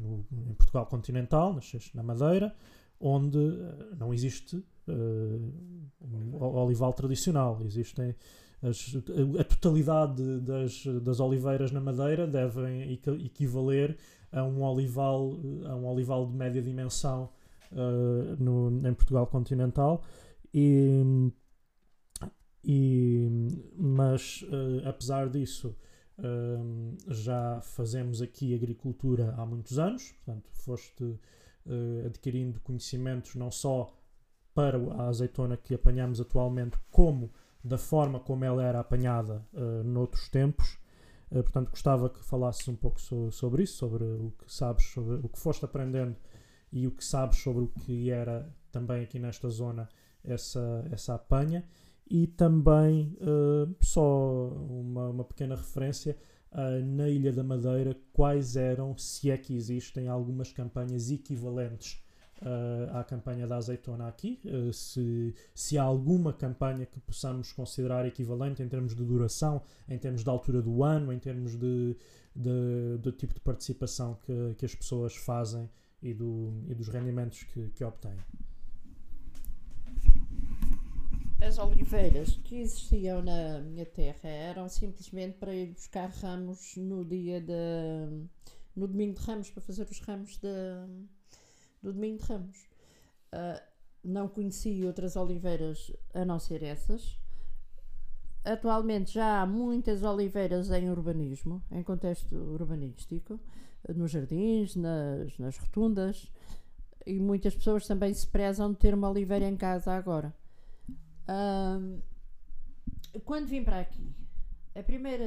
no, 0.00 0.24
em 0.32 0.54
Portugal 0.54 0.86
continental, 0.86 1.54
nasceste 1.54 1.96
na 1.96 2.02
Madeira, 2.02 2.54
onde 2.98 3.38
uh, 3.38 3.96
não 3.98 4.12
existe 4.12 4.56
uh, 4.56 5.52
um 6.00 6.42
olival 6.42 6.92
tradicional. 6.92 7.60
Existem 7.64 8.14
as, 8.62 8.94
a, 8.94 9.40
a, 9.40 9.44
totalidade 9.44 10.40
das, 10.40 10.84
das 11.02 11.20
oliveiras 11.20 11.70
na 11.70 11.80
Madeira 11.80 12.26
devem 12.26 12.92
equivaler 12.92 13.96
a 14.32 14.44
um 14.44 14.62
olival, 14.62 15.38
a 15.66 15.74
um 15.74 15.86
olival 15.86 16.26
de 16.26 16.36
média 16.36 16.62
dimensão 16.62 17.30
uh, 17.72 18.42
no, 18.42 18.86
em 18.86 18.94
Portugal 18.94 19.26
continental. 19.26 20.02
E 20.52 21.30
e, 22.64 23.28
mas, 23.76 24.42
uh, 24.42 24.86
apesar 24.86 25.28
disso, 25.28 25.74
uh, 26.20 26.96
já 27.12 27.60
fazemos 27.62 28.22
aqui 28.22 28.54
agricultura 28.54 29.34
há 29.36 29.44
muitos 29.44 29.78
anos, 29.78 30.12
portanto, 30.12 30.50
foste 30.52 31.04
uh, 31.04 32.06
adquirindo 32.06 32.60
conhecimentos 32.60 33.34
não 33.34 33.50
só 33.50 33.92
para 34.54 34.78
a 34.94 35.08
azeitona 35.08 35.56
que 35.56 35.74
apanhamos 35.74 36.20
atualmente, 36.20 36.76
como 36.90 37.30
da 37.62 37.78
forma 37.78 38.18
como 38.18 38.44
ela 38.44 38.64
era 38.64 38.80
apanhada 38.80 39.46
uh, 39.52 39.84
noutros 39.84 40.28
tempos. 40.28 40.78
Uh, 41.30 41.42
portanto, 41.42 41.70
gostava 41.70 42.10
que 42.10 42.24
falasses 42.24 42.66
um 42.68 42.76
pouco 42.76 43.00
so 43.00 43.30
sobre 43.30 43.62
isso, 43.62 43.78
sobre 43.78 44.04
o 44.04 44.32
que 44.38 44.52
sabes, 44.52 44.84
sobre 44.86 45.14
o 45.16 45.28
que 45.28 45.38
foste 45.38 45.64
aprendendo 45.64 46.16
e 46.72 46.86
o 46.86 46.90
que 46.90 47.04
sabes 47.04 47.38
sobre 47.38 47.64
o 47.64 47.68
que 47.68 48.10
era 48.10 48.48
também 48.70 49.02
aqui 49.02 49.18
nesta 49.18 49.48
zona 49.48 49.88
essa, 50.24 50.86
essa 50.90 51.14
apanha 51.14 51.64
e 52.10 52.26
também 52.26 53.16
uh, 53.20 53.72
só 53.80 54.48
uma, 54.48 55.10
uma, 55.10 55.24
pequena 55.24 55.54
referência 55.54 56.16
uh, 56.50 56.84
na 56.84 57.08
Ilha 57.08 57.32
da 57.32 57.44
Madeira 57.44 57.96
quais 58.12 58.56
eram, 58.56 58.98
se 58.98 59.30
é 59.30 59.38
que 59.38 59.54
existem 59.54 60.08
algumas 60.08 60.52
campanhas 60.52 61.08
equivalentes 61.08 62.02
uh, 62.42 62.96
à 62.96 63.04
campanha 63.04 63.46
da 63.46 63.56
azeitona 63.56 64.08
aqui, 64.08 64.40
se, 64.72 65.32
se 65.54 65.78
há 65.78 65.84
alguma 65.84 66.32
campanha 66.32 66.84
que 66.84 66.98
possamos 66.98 67.52
considerar 67.52 68.04
equivalente 68.04 68.60
em 68.60 68.68
termos 68.68 68.96
de 68.96 69.04
duração, 69.04 69.62
em 69.88 69.96
termos 69.96 70.24
de 70.24 70.28
altura 70.28 70.60
do 70.60 70.82
ano, 70.82 71.12
em 71.12 71.18
termos 71.20 71.54
de, 71.56 71.96
de, 72.34 72.98
de 73.00 73.12
tipo 73.12 73.34
de 73.34 73.40
participação 73.40 74.18
que, 74.26 74.56
que 74.58 74.66
as 74.66 74.74
pessoas 74.74 75.14
fazem 75.14 75.70
e, 76.02 76.12
do, 76.12 76.64
e 76.66 76.74
dos 76.74 76.88
rendimentos 76.88 77.44
que, 77.44 77.68
que 77.68 77.84
obtêm 77.84 78.16
as 81.42 81.58
oliveiras 81.58 82.36
que 82.44 82.60
existiam 82.60 83.22
na 83.22 83.60
minha 83.60 83.86
terra 83.86 84.28
eram 84.28 84.68
simplesmente 84.68 85.38
para 85.38 85.54
ir 85.54 85.72
buscar 85.72 86.08
ramos 86.10 86.76
no 86.76 87.04
dia 87.04 87.40
de. 87.40 87.52
no 88.76 88.86
domingo 88.86 89.18
de 89.18 89.24
ramos, 89.24 89.50
para 89.50 89.62
fazer 89.62 89.86
os 89.90 89.98
ramos 90.00 90.36
de, 90.38 90.48
do 91.82 91.92
domingo 91.92 92.18
de 92.18 92.26
ramos. 92.26 92.58
Uh, 93.32 93.60
não 94.02 94.28
conheci 94.28 94.84
outras 94.84 95.16
oliveiras 95.16 95.92
a 96.14 96.24
não 96.24 96.38
ser 96.38 96.62
essas. 96.62 97.18
Atualmente 98.44 99.12
já 99.12 99.42
há 99.42 99.46
muitas 99.46 100.02
oliveiras 100.02 100.70
em 100.70 100.90
urbanismo, 100.90 101.62
em 101.70 101.82
contexto 101.82 102.34
urbanístico, 102.34 103.38
nos 103.94 104.10
jardins, 104.10 104.76
nas, 104.76 105.38
nas 105.38 105.58
rotundas, 105.58 106.30
e 107.06 107.18
muitas 107.18 107.54
pessoas 107.54 107.86
também 107.86 108.14
se 108.14 108.26
prezam 108.26 108.72
de 108.72 108.78
ter 108.78 108.94
uma 108.94 109.10
oliveira 109.10 109.46
em 109.46 109.56
casa 109.56 109.92
agora. 109.92 110.34
Um, 111.30 112.00
quando 113.24 113.46
vim 113.46 113.62
para 113.62 113.78
aqui, 113.78 114.12
a 114.74 114.82
primeira, 114.82 115.24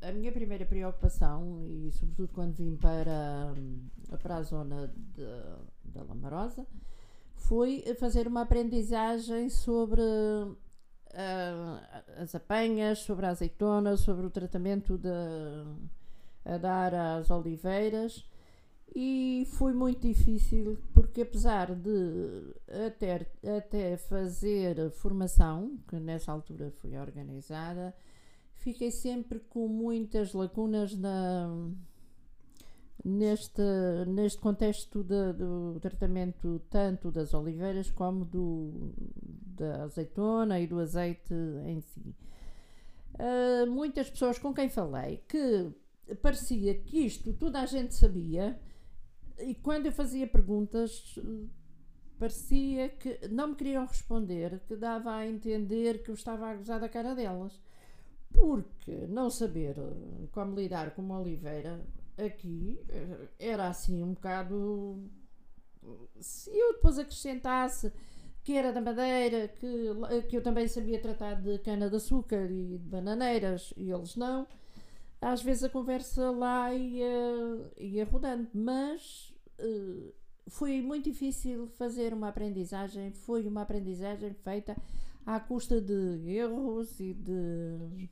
a 0.00 0.10
minha 0.12 0.32
primeira 0.32 0.64
preocupação, 0.64 1.62
e 1.66 1.90
sobretudo 1.92 2.32
quando 2.32 2.54
vim 2.54 2.76
para, 2.76 3.54
para 4.22 4.36
a 4.36 4.42
zona 4.42 4.88
de, 4.88 5.22
da 5.84 6.02
Lamarosa, 6.02 6.66
foi 7.34 7.84
fazer 7.98 8.26
uma 8.26 8.42
aprendizagem 8.42 9.50
sobre 9.50 10.00
uh, 10.00 10.56
as 12.16 12.34
apanhas, 12.34 13.00
sobre 13.00 13.26
a 13.26 13.30
azeitona, 13.30 13.96
sobre 13.98 14.24
o 14.24 14.30
tratamento 14.30 14.96
de, 14.96 15.08
a 16.44 16.56
dar 16.56 16.94
às 16.94 17.30
oliveiras 17.30 18.24
e 18.94 19.46
foi 19.52 19.72
muito 19.72 20.06
difícil 20.06 20.78
porque 20.92 21.22
apesar 21.22 21.74
de 21.74 22.54
até, 22.86 23.26
até 23.56 23.96
fazer 23.96 24.90
formação, 24.90 25.78
que 25.88 25.96
nessa 25.96 26.30
altura 26.30 26.70
foi 26.70 26.98
organizada, 26.98 27.94
fiquei 28.56 28.90
sempre 28.90 29.40
com 29.40 29.66
muitas 29.66 30.34
lacunas 30.34 30.94
na, 30.94 31.48
neste, 33.02 33.62
neste 34.08 34.38
contexto 34.38 35.02
de, 35.02 35.32
do 35.32 35.78
tratamento 35.80 36.60
tanto 36.68 37.10
das 37.10 37.32
oliveiras 37.32 37.90
como 37.90 38.26
do, 38.26 38.92
da 39.56 39.84
azeitona 39.84 40.60
e 40.60 40.66
do 40.66 40.78
azeite 40.78 41.32
em 41.64 41.80
si. 41.80 42.14
Uh, 43.14 43.70
muitas 43.70 44.10
pessoas 44.10 44.38
com 44.38 44.52
quem 44.52 44.68
falei 44.68 45.22
que 45.28 45.70
parecia 46.22 46.74
que 46.74 47.06
isto 47.06 47.32
toda 47.34 47.60
a 47.60 47.66
gente 47.66 47.94
sabia 47.94 48.58
e 49.38 49.54
quando 49.54 49.86
eu 49.86 49.92
fazia 49.92 50.26
perguntas, 50.26 51.18
parecia 52.18 52.88
que 52.88 53.28
não 53.28 53.48
me 53.48 53.54
queriam 53.54 53.86
responder, 53.86 54.60
que 54.66 54.76
dava 54.76 55.14
a 55.14 55.26
entender 55.26 56.02
que 56.02 56.10
eu 56.10 56.14
estava 56.14 56.48
a 56.48 56.54
gozar 56.54 56.80
da 56.80 56.88
cara 56.88 57.14
delas. 57.14 57.60
Porque 58.32 59.06
não 59.08 59.28
saber 59.28 59.76
como 60.30 60.54
lidar 60.54 60.94
com 60.94 61.02
uma 61.02 61.20
oliveira 61.20 61.84
aqui 62.16 62.80
eh, 62.88 63.28
era 63.38 63.68
assim 63.68 64.02
um 64.02 64.14
bocado. 64.14 65.04
Se 66.20 66.50
eu 66.56 66.74
depois 66.74 66.98
acrescentasse 66.98 67.92
que 68.42 68.56
era 68.56 68.72
da 68.72 68.80
madeira, 68.80 69.48
que, 69.48 69.88
que 70.28 70.36
eu 70.36 70.42
também 70.42 70.66
sabia 70.66 71.00
tratar 71.00 71.34
de 71.34 71.58
cana-de-açúcar 71.58 72.50
e 72.50 72.78
de 72.78 72.88
bananeiras, 72.88 73.72
e 73.76 73.90
eles 73.90 74.16
não 74.16 74.46
às 75.22 75.40
vezes 75.40 75.62
a 75.64 75.68
conversa 75.70 76.30
lá 76.32 76.74
ia, 76.74 77.06
ia 77.78 78.04
rodando, 78.04 78.48
mas 78.52 79.32
uh, 79.60 80.12
foi 80.48 80.82
muito 80.82 81.10
difícil 81.10 81.68
fazer 81.68 82.12
uma 82.12 82.28
aprendizagem, 82.28 83.12
foi 83.12 83.46
uma 83.46 83.62
aprendizagem 83.62 84.34
feita 84.34 84.76
à 85.24 85.38
custa 85.38 85.80
de 85.80 86.28
erros 86.28 86.98
e 86.98 87.14
de, 87.14 88.08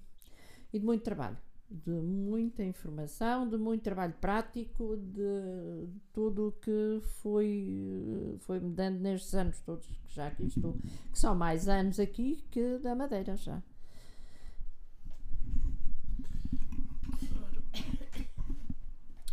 e 0.73 0.79
de 0.79 0.85
muito 0.87 1.02
trabalho. 1.02 1.37
de 1.71 1.90
muita 1.90 2.64
informação, 2.64 3.49
de 3.49 3.57
muito 3.57 3.83
trabalho 3.83 4.14
prático, 4.21 4.97
de 4.97 5.88
tudo 6.12 6.49
o 6.49 6.52
que 6.52 7.00
foi, 7.23 8.37
foi 8.40 8.59
dando 8.61 8.99
nestes 9.00 9.35
anos 9.35 9.61
todos 9.61 9.87
que 9.87 10.14
já 10.14 10.26
aqui 10.29 10.45
estou, 10.47 10.75
que 11.12 11.19
são 11.19 11.35
mais 11.35 11.69
anos 11.69 12.00
aqui 12.00 12.45
que 12.50 12.79
da 12.79 12.95
Madeira 12.95 13.37
já. 13.37 13.62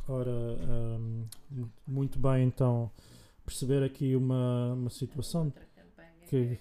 Ora, 0.08 0.32
hum, 0.32 1.26
muito 1.86 2.18
bem, 2.18 2.48
então, 2.48 2.90
perceber 3.46 3.84
aqui 3.84 4.16
uma, 4.16 4.74
uma 4.74 4.90
situação 4.90 5.52
que 6.30 6.58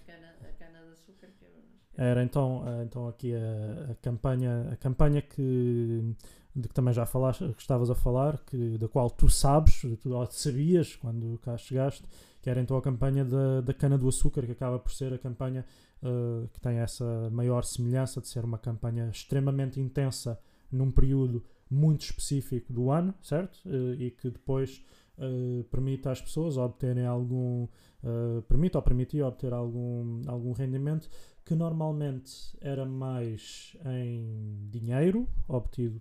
era 1.96 2.22
então, 2.22 2.62
eh, 2.66 2.82
então 2.82 3.08
aqui 3.08 3.34
a, 3.34 3.92
a, 3.92 3.94
campanha, 3.96 4.68
a 4.72 4.76
campanha 4.76 5.22
que, 5.22 6.14
de 6.54 6.68
que 6.68 6.74
também 6.74 6.92
já 6.92 7.06
falaste, 7.06 7.44
que 7.54 7.62
estavas 7.62 7.88
a 7.88 7.94
falar, 7.94 8.38
que, 8.44 8.76
da 8.78 8.88
qual 8.88 9.08
tu 9.08 9.28
sabes, 9.28 9.80
tu 10.02 10.26
sabias 10.30 10.96
quando 10.96 11.38
cá 11.38 11.56
chegaste, 11.56 12.04
que 12.42 12.50
era 12.50 12.60
então 12.60 12.76
a 12.76 12.82
campanha 12.82 13.24
da, 13.24 13.60
da 13.62 13.72
cana 13.72 13.96
do 13.96 14.08
açúcar, 14.08 14.44
que 14.44 14.52
acaba 14.52 14.78
por 14.78 14.92
ser 14.92 15.14
a 15.14 15.18
campanha 15.18 15.64
uh, 16.02 16.46
que 16.48 16.60
tem 16.60 16.78
essa 16.78 17.30
maior 17.30 17.64
semelhança 17.64 18.20
de 18.20 18.28
ser 18.28 18.44
uma 18.44 18.58
campanha 18.58 19.08
extremamente 19.08 19.80
intensa 19.80 20.38
num 20.70 20.90
período 20.90 21.42
muito 21.70 22.02
específico 22.02 22.72
do 22.72 22.90
ano, 22.90 23.14
certo? 23.22 23.58
Uh, 23.66 23.94
e 23.94 24.10
que 24.10 24.30
depois 24.30 24.84
uh, 25.18 25.64
permite 25.64 26.08
às 26.08 26.20
pessoas 26.20 26.56
obterem 26.56 27.06
algum, 27.06 27.64
uh, 27.64 28.42
permite 28.48 28.76
ou 28.76 28.82
permitia 28.82 29.26
obter 29.26 29.52
algum, 29.52 30.22
algum 30.26 30.52
rendimento 30.52 31.08
que 31.44 31.54
normalmente 31.54 32.32
era 32.60 32.84
mais 32.84 33.76
em 33.84 34.68
dinheiro 34.70 35.28
obtido 35.48 36.00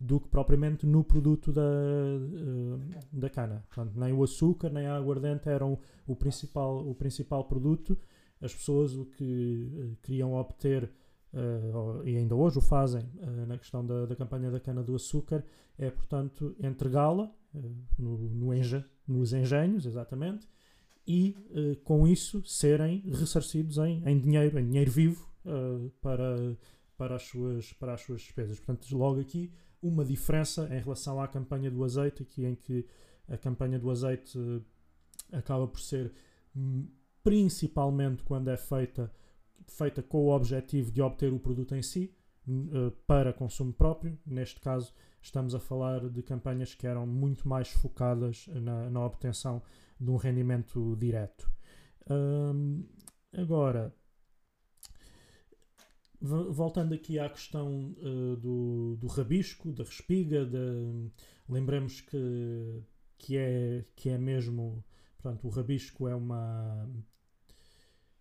do 0.00 0.20
que 0.20 0.28
propriamente 0.28 0.86
no 0.86 1.02
produto 1.02 1.52
da, 1.52 1.62
uh, 1.62 2.80
da 3.12 3.28
cana. 3.28 3.64
Portanto, 3.68 3.98
nem 3.98 4.12
o 4.12 4.22
açúcar 4.22 4.70
nem 4.70 4.86
a 4.86 4.96
aguardente 4.96 5.48
eram 5.48 5.78
o 6.06 6.14
principal, 6.14 6.88
o 6.88 6.94
principal 6.94 7.44
produto. 7.44 7.98
As 8.40 8.54
pessoas 8.54 8.94
o 8.94 9.04
que 9.06 9.72
uh, 9.74 9.96
queriam 10.02 10.34
obter, 10.34 10.90
uh, 11.32 12.06
e 12.06 12.16
ainda 12.16 12.34
hoje 12.34 12.58
o 12.58 12.60
fazem 12.60 13.02
na 13.46 13.58
questão 13.58 13.84
da, 13.84 14.06
da 14.06 14.16
campanha 14.16 14.50
da 14.50 14.60
cana 14.60 14.82
do 14.82 14.94
açúcar, 14.94 15.44
é, 15.78 15.90
portanto, 15.90 16.56
entregá-la 16.60 17.30
no, 17.98 18.18
no 18.18 18.54
enja, 18.54 18.84
nos 19.06 19.32
engenhos, 19.32 19.86
exatamente, 19.86 20.46
e 21.06 21.34
uh, 21.50 21.76
com 21.84 22.06
isso 22.06 22.44
serem 22.44 23.00
ressarcidos 23.06 23.78
em, 23.78 24.02
em 24.06 24.20
dinheiro, 24.20 24.58
em 24.58 24.66
dinheiro 24.66 24.90
vivo 24.90 25.26
uh, 25.46 25.90
para, 26.02 26.36
para, 26.98 27.16
as 27.16 27.22
suas, 27.22 27.72
para 27.72 27.94
as 27.94 28.02
suas 28.02 28.20
despesas. 28.20 28.58
Portanto, 28.58 28.86
logo 28.94 29.18
aqui 29.18 29.50
uma 29.80 30.04
diferença 30.04 30.68
em 30.70 30.80
relação 30.80 31.18
à 31.18 31.26
campanha 31.26 31.70
do 31.70 31.82
azeite, 31.82 32.22
aqui 32.22 32.44
em 32.44 32.54
que 32.54 32.86
a 33.26 33.38
campanha 33.38 33.78
do 33.78 33.90
azeite 33.90 34.38
uh, 34.38 34.62
acaba 35.32 35.66
por 35.66 35.80
ser 35.80 36.12
hum, 36.54 36.86
principalmente 37.24 38.22
quando 38.22 38.48
é 38.48 38.56
feita, 38.58 39.10
feita 39.68 40.02
com 40.02 40.26
o 40.26 40.34
objetivo 40.34 40.90
de 40.90 41.00
obter 41.02 41.32
o 41.32 41.38
produto 41.38 41.74
em 41.74 41.82
si 41.82 42.14
para 43.06 43.32
consumo 43.32 43.72
próprio. 43.72 44.18
Neste 44.26 44.60
caso, 44.60 44.92
estamos 45.20 45.54
a 45.54 45.60
falar 45.60 46.08
de 46.08 46.22
campanhas 46.22 46.74
que 46.74 46.86
eram 46.86 47.06
muito 47.06 47.46
mais 47.46 47.68
focadas 47.68 48.46
na, 48.48 48.88
na 48.90 49.04
obtenção 49.04 49.62
de 50.00 50.10
um 50.10 50.16
rendimento 50.16 50.96
direto. 50.96 51.50
Um, 52.10 52.84
agora, 53.32 53.94
voltando 56.20 56.94
aqui 56.94 57.18
à 57.18 57.28
questão 57.28 57.94
uh, 57.98 58.36
do, 58.36 58.96
do 58.96 59.06
rabisco, 59.06 59.72
da 59.72 59.84
respiga, 59.84 60.46
de, 60.46 61.10
lembremos 61.48 62.00
que, 62.00 62.82
que, 63.18 63.36
é, 63.36 63.84
que 63.94 64.08
é 64.08 64.18
mesmo. 64.18 64.84
Portanto, 65.20 65.46
o 65.46 65.50
rabisco 65.50 66.08
é 66.08 66.14
uma, 66.14 66.88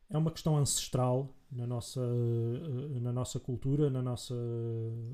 é 0.10 0.18
uma 0.18 0.32
questão 0.32 0.58
ancestral 0.58 1.37
na 1.52 1.66
nossa, 1.66 2.02
uh, 2.02 3.00
na 3.00 3.12
nossa 3.12 3.40
cultura, 3.40 3.90
na 3.90 4.02
nossa 4.02 4.36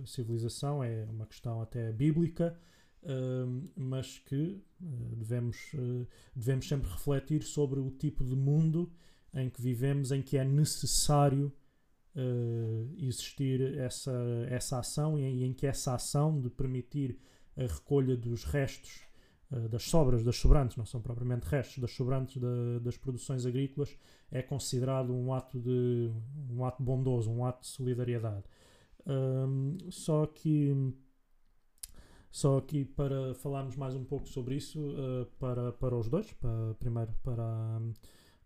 civilização, 0.06 0.84
é 0.84 1.06
uma 1.10 1.26
questão 1.26 1.62
até 1.62 1.92
bíblica 1.92 2.58
mas 3.76 4.20
que 4.20 4.62
uh, 4.82 5.16
devemos, 5.16 5.58
uh, 5.74 6.08
devemos 6.36 6.68
sempre 6.68 6.90
refletir 6.90 7.44
sobre 7.44 7.80
o 7.80 7.92
tipo 7.92 8.24
de 8.24 8.36
mundo 8.36 8.92
em 9.34 9.50
que 9.50 9.62
vivemos, 9.62 10.12
em 10.12 10.22
que 10.22 10.38
é 10.38 10.44
necessário 10.44 11.52
existir 13.00 13.76
essa, 13.80 14.14
essa 14.48 14.78
ação 14.78 15.18
e 15.18 15.44
em, 15.44 15.52
que 15.52 15.66
essa 15.66 15.96
ação 15.96 16.40
de 16.40 16.48
permitir 16.48 17.18
a 17.58 17.64
recolha 17.64 18.16
dos 18.16 18.44
restos, 18.44 19.02
das 19.70 19.84
sobras, 19.84 20.24
das 20.24 20.36
sobrantes, 20.36 20.78
não 20.78 20.86
são 20.86 21.02
propriamente 21.02 21.46
restos, 21.48 21.80
das 21.80 21.92
sobrantes 21.92 22.42
da, 22.42 22.80
das 22.82 22.98
produções 22.98 23.46
agrícolas, 23.46 23.96
é 24.32 24.42
considerado 24.42 25.14
um 25.14 25.34
ato, 25.34 25.60
de, 25.60 26.12
um 26.50 26.66
ato 26.66 26.82
bondoso, 26.82 27.30
um 27.32 27.46
ato 27.46 27.62
de 27.62 27.68
solidariedade. 27.68 28.44
só 29.92 30.26
que 30.26 30.94
só 32.34 32.58
aqui 32.58 32.84
para 32.84 33.36
falarmos 33.36 33.76
mais 33.76 33.94
um 33.96 34.04
pouco 34.04 34.28
sobre 34.28 34.56
isso, 34.56 34.80
uh, 34.80 35.28
para, 35.38 35.72
para 35.74 35.96
os 35.96 36.10
dois, 36.10 36.34
para, 36.34 36.74
primeiro 36.80 37.14
para, 37.22 37.80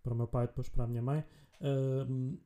para 0.04 0.14
o 0.14 0.18
meu 0.18 0.28
pai, 0.28 0.46
depois 0.46 0.68
para 0.68 0.84
a 0.84 0.88
minha 0.88 1.02
mãe. 1.02 1.24
Uh, 1.62 2.38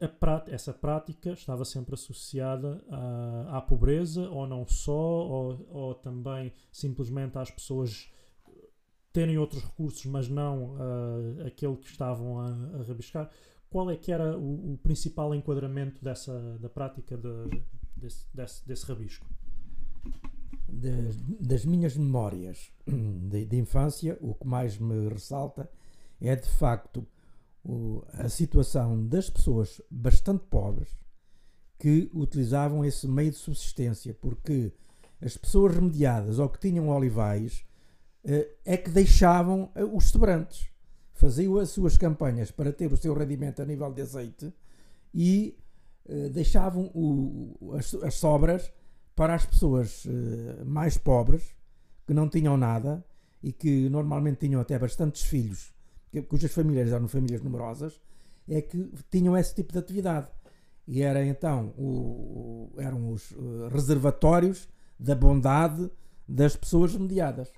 a 0.00 0.44
essa 0.48 0.72
prática 0.72 1.32
estava 1.32 1.64
sempre 1.64 1.94
associada 1.94 2.82
à, 2.88 3.58
à 3.58 3.60
pobreza, 3.60 4.28
ou 4.30 4.46
não 4.46 4.66
só, 4.66 4.92
ou, 4.92 5.66
ou, 5.70 5.94
também 5.94 6.52
simplesmente 6.70 7.36
às 7.36 7.50
pessoas 7.50 8.12
terem 9.12 9.38
outros 9.38 9.64
recursos, 9.64 10.04
mas 10.06 10.28
não 10.28 10.74
uh, 10.76 11.46
aquele 11.46 11.76
que 11.76 11.86
estavam 11.86 12.38
a, 12.38 12.48
a, 12.78 12.82
rabiscar. 12.86 13.28
Qual 13.68 13.90
é 13.90 13.96
que 13.96 14.12
era 14.12 14.38
o, 14.38 14.74
o 14.74 14.78
principal 14.78 15.34
enquadramento 15.34 16.02
dessa, 16.02 16.58
da 16.58 16.68
prática 16.68 17.16
de, 17.16 17.62
desse, 17.96 18.24
desse, 18.32 18.66
desse 18.66 18.86
rabisco? 18.86 19.26
Das, 20.68 21.16
das, 21.40 21.64
minhas 21.64 21.96
memórias 21.96 22.70
de, 22.86 23.44
de, 23.44 23.56
infância, 23.56 24.16
o 24.20 24.34
que 24.34 24.46
mais 24.46 24.78
me 24.78 25.08
ressalta 25.08 25.68
é 26.20 26.36
de 26.36 26.48
facto 26.48 27.04
o, 27.68 28.02
a 28.14 28.30
situação 28.30 29.06
das 29.06 29.28
pessoas 29.28 29.80
bastante 29.90 30.44
pobres 30.46 30.88
que 31.78 32.10
utilizavam 32.14 32.82
esse 32.82 33.06
meio 33.06 33.30
de 33.30 33.36
subsistência, 33.36 34.14
porque 34.14 34.72
as 35.20 35.36
pessoas 35.36 35.74
remediadas 35.74 36.38
ou 36.38 36.48
que 36.48 36.58
tinham 36.58 36.88
olivais 36.88 37.64
eh, 38.24 38.48
é 38.64 38.76
que 38.76 38.90
deixavam 38.90 39.70
eh, 39.74 39.84
os 39.84 40.08
sobrantes, 40.08 40.66
faziam 41.12 41.58
as 41.58 41.68
suas 41.68 41.98
campanhas 41.98 42.50
para 42.50 42.72
ter 42.72 42.90
o 42.90 42.96
seu 42.96 43.12
rendimento 43.12 43.60
a 43.60 43.66
nível 43.66 43.92
de 43.92 44.00
azeite 44.00 44.52
e 45.12 45.56
eh, 46.08 46.30
deixavam 46.30 46.90
o, 46.94 47.74
as, 47.76 47.94
as, 47.96 48.14
sobras 48.14 48.72
para 49.14 49.34
as 49.34 49.44
pessoas 49.44 50.06
mais 50.64 50.96
pobres, 50.96 51.42
que 52.06 52.14
não 52.14 52.28
tinham 52.28 52.56
nada 52.56 53.04
e 53.42 53.52
que 53.52 53.88
normalmente 53.88 54.38
tinham 54.38 54.60
até 54.60 54.78
bastantes 54.78 55.22
filhos, 55.22 55.72
cujas 56.28 56.52
famílias 56.52 56.92
eram 56.92 57.08
famílias 57.08 57.42
numerosas, 57.42 58.00
é 58.48 58.62
que 58.62 58.90
tinham 59.10 59.36
esse 59.36 59.54
tipo 59.54 59.72
de 59.72 59.78
atividade. 59.78 60.28
E 60.86 61.02
era 61.02 61.24
então 61.24 61.74
o, 61.76 62.72
eram 62.78 63.12
os 63.12 63.30
uh, 63.32 63.68
reservatórios 63.70 64.68
da 64.98 65.14
bondade 65.14 65.90
das 66.26 66.56
pessoas 66.56 66.96
mediadas. 66.96 67.52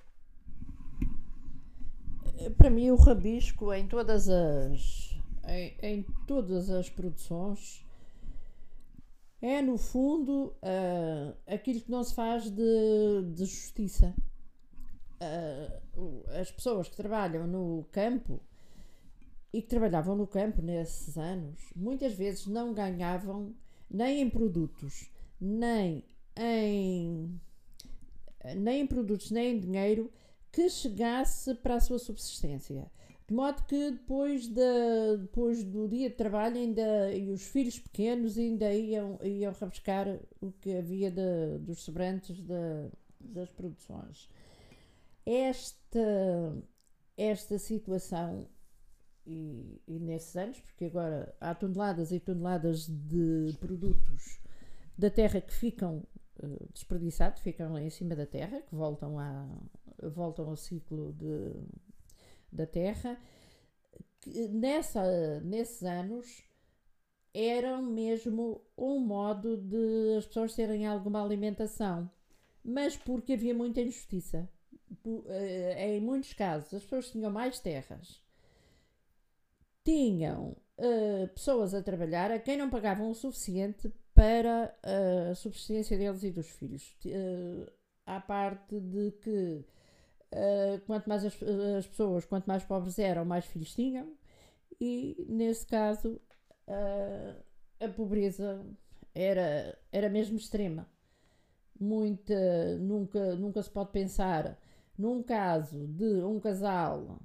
Para 2.57 2.71
mim, 2.71 2.91
o 2.91 2.97
rabisco 2.97 3.73
em 3.73 3.87
todas 3.87 4.29
as 4.29 5.21
em, 5.47 5.77
em 5.83 6.07
todas 6.27 6.71
as 6.71 6.89
produções 6.89 7.85
é, 9.43 9.63
no 9.63 9.79
fundo, 9.79 10.55
uh, 10.63 11.35
aquilo 11.47 11.81
que 11.81 11.91
não 11.91 12.05
se 12.05 12.15
faz 12.15 12.51
de, 12.51 13.23
de 13.33 13.45
justiça. 13.47 14.15
Uh, 15.23 16.25
as 16.41 16.51
pessoas 16.51 16.89
que 16.89 16.97
trabalham 16.97 17.47
no 17.47 17.85
campo 17.93 18.41
e 19.53 19.61
que 19.61 19.69
trabalhavam 19.69 20.17
no 20.17 20.27
campo 20.27 20.63
nesses 20.63 21.19
anos, 21.19 21.59
muitas 21.75 22.15
vezes 22.15 22.47
não 22.47 22.73
ganhavam 22.73 23.55
nem 23.91 24.23
em 24.23 24.31
produtos, 24.31 25.11
nem 25.41 26.05
em, 26.37 27.41
nem 28.57 28.83
em 28.83 28.87
produtos, 28.87 29.31
nem 29.31 29.57
em 29.57 29.59
dinheiro 29.59 30.11
que 30.53 30.69
chegasse 30.69 31.55
para 31.57 31.77
a 31.77 31.81
sua 31.81 31.99
subsistência. 31.99 32.91
De 33.27 33.35
modo 33.35 33.63
que 33.65 33.93
depois, 33.93 34.49
de, 34.49 35.17
depois 35.19 35.63
do 35.63 35.87
dia 35.89 36.11
de 36.11 36.17
trabalho 36.17 36.57
ainda, 36.57 37.13
e 37.13 37.31
os 37.31 37.43
filhos 37.43 37.79
pequenos 37.79 38.37
ainda 38.37 38.73
iam, 38.75 39.19
iam 39.23 39.53
rabiscar 39.53 40.19
o 40.41 40.51
que 40.51 40.77
havia 40.77 41.11
de, 41.11 41.59
dos 41.61 41.81
sobrantes 41.83 42.37
de, 42.41 42.91
das 43.21 43.49
produções. 43.51 44.29
Esta, 45.25 46.57
esta 47.17 47.59
situação, 47.59 48.49
e, 49.27 49.81
e 49.87 49.99
nesses 49.99 50.37
anos, 50.37 50.61
porque 50.61 50.87
agora 50.87 51.35
há 51.41 51.55
toneladas 51.55 52.11
e 52.11 52.19
toneladas 52.19 52.87
de 52.87 53.55
produtos 53.61 54.41
da 54.97 55.11
terra 55.11 55.41
que 55.41 55.53
ficam 55.53 56.03
uh, 56.43 56.69
desperdiçados, 56.73 57.41
ficam 57.43 57.79
em 57.79 57.91
cima 57.91 58.17
da 58.17 58.27
terra, 58.27 58.61
que 58.63 58.75
voltam, 58.75 59.19
a, 59.19 59.47
voltam 60.15 60.49
ao 60.49 60.57
ciclo 60.57 61.13
de, 61.13 61.55
da 62.53 62.67
terra. 62.67 63.19
Que 64.21 64.49
nessa, 64.49 65.41
nesses 65.41 65.83
anos 65.83 66.43
eram 67.33 67.83
mesmo 67.83 68.61
um 68.77 68.99
modo 68.99 69.57
de 69.57 70.17
as 70.19 70.27
pessoas 70.27 70.55
terem 70.55 70.87
alguma 70.87 71.23
alimentação, 71.23 72.11
mas 72.63 72.97
porque 72.97 73.35
havia 73.35 73.55
muita 73.55 73.81
injustiça. 73.81 74.49
Eh, 75.29 75.97
em 75.97 76.01
muitos 76.01 76.33
casos, 76.33 76.75
as 76.75 76.83
pessoas 76.83 77.11
tinham 77.11 77.31
mais 77.31 77.61
terras, 77.61 78.21
tinham 79.85 80.57
uh, 80.79 81.29
pessoas 81.29 81.75
a 81.75 81.83
trabalhar 81.83 82.31
a 82.31 82.39
quem 82.39 82.57
não 82.57 82.69
pagavam 82.69 83.11
o 83.11 83.15
suficiente 83.15 83.93
para 84.15 84.75
a 84.83 85.35
subsistência 85.35 85.97
deles 85.97 86.23
e 86.23 86.31
dos 86.31 86.49
filhos. 86.49 86.97
Uh, 87.07 87.71
à 88.05 88.21
parte 88.21 88.81
de 88.81 89.13
que 89.13 89.65
uh, 90.33 90.81
quanto 90.87 91.09
mais 91.09 91.25
as, 91.25 91.35
as, 91.79 91.87
pessoas, 91.87 92.25
quanto 92.25 92.47
mais 92.47 92.65
pobres 92.65 92.99
eram, 92.99 93.25
mais 93.25 93.45
filhos 93.47 93.75
tinham, 93.75 94.13
e 94.81 95.25
nesse 95.29 95.67
caso 95.67 96.21
uh, 96.67 97.43
a 97.79 97.89
pobreza 97.89 98.65
era, 99.15 99.79
era 99.93 100.09
mesmo 100.09 100.37
extrema. 100.37 100.89
Muita, 101.79 102.77
nunca, 102.79 103.35
nunca 103.37 103.63
se 103.63 103.71
pode 103.71 103.91
pensar 103.91 104.59
num 104.99 105.23
caso 105.23 105.87
de 105.89 106.23
um 106.23 106.39
casal 106.41 107.21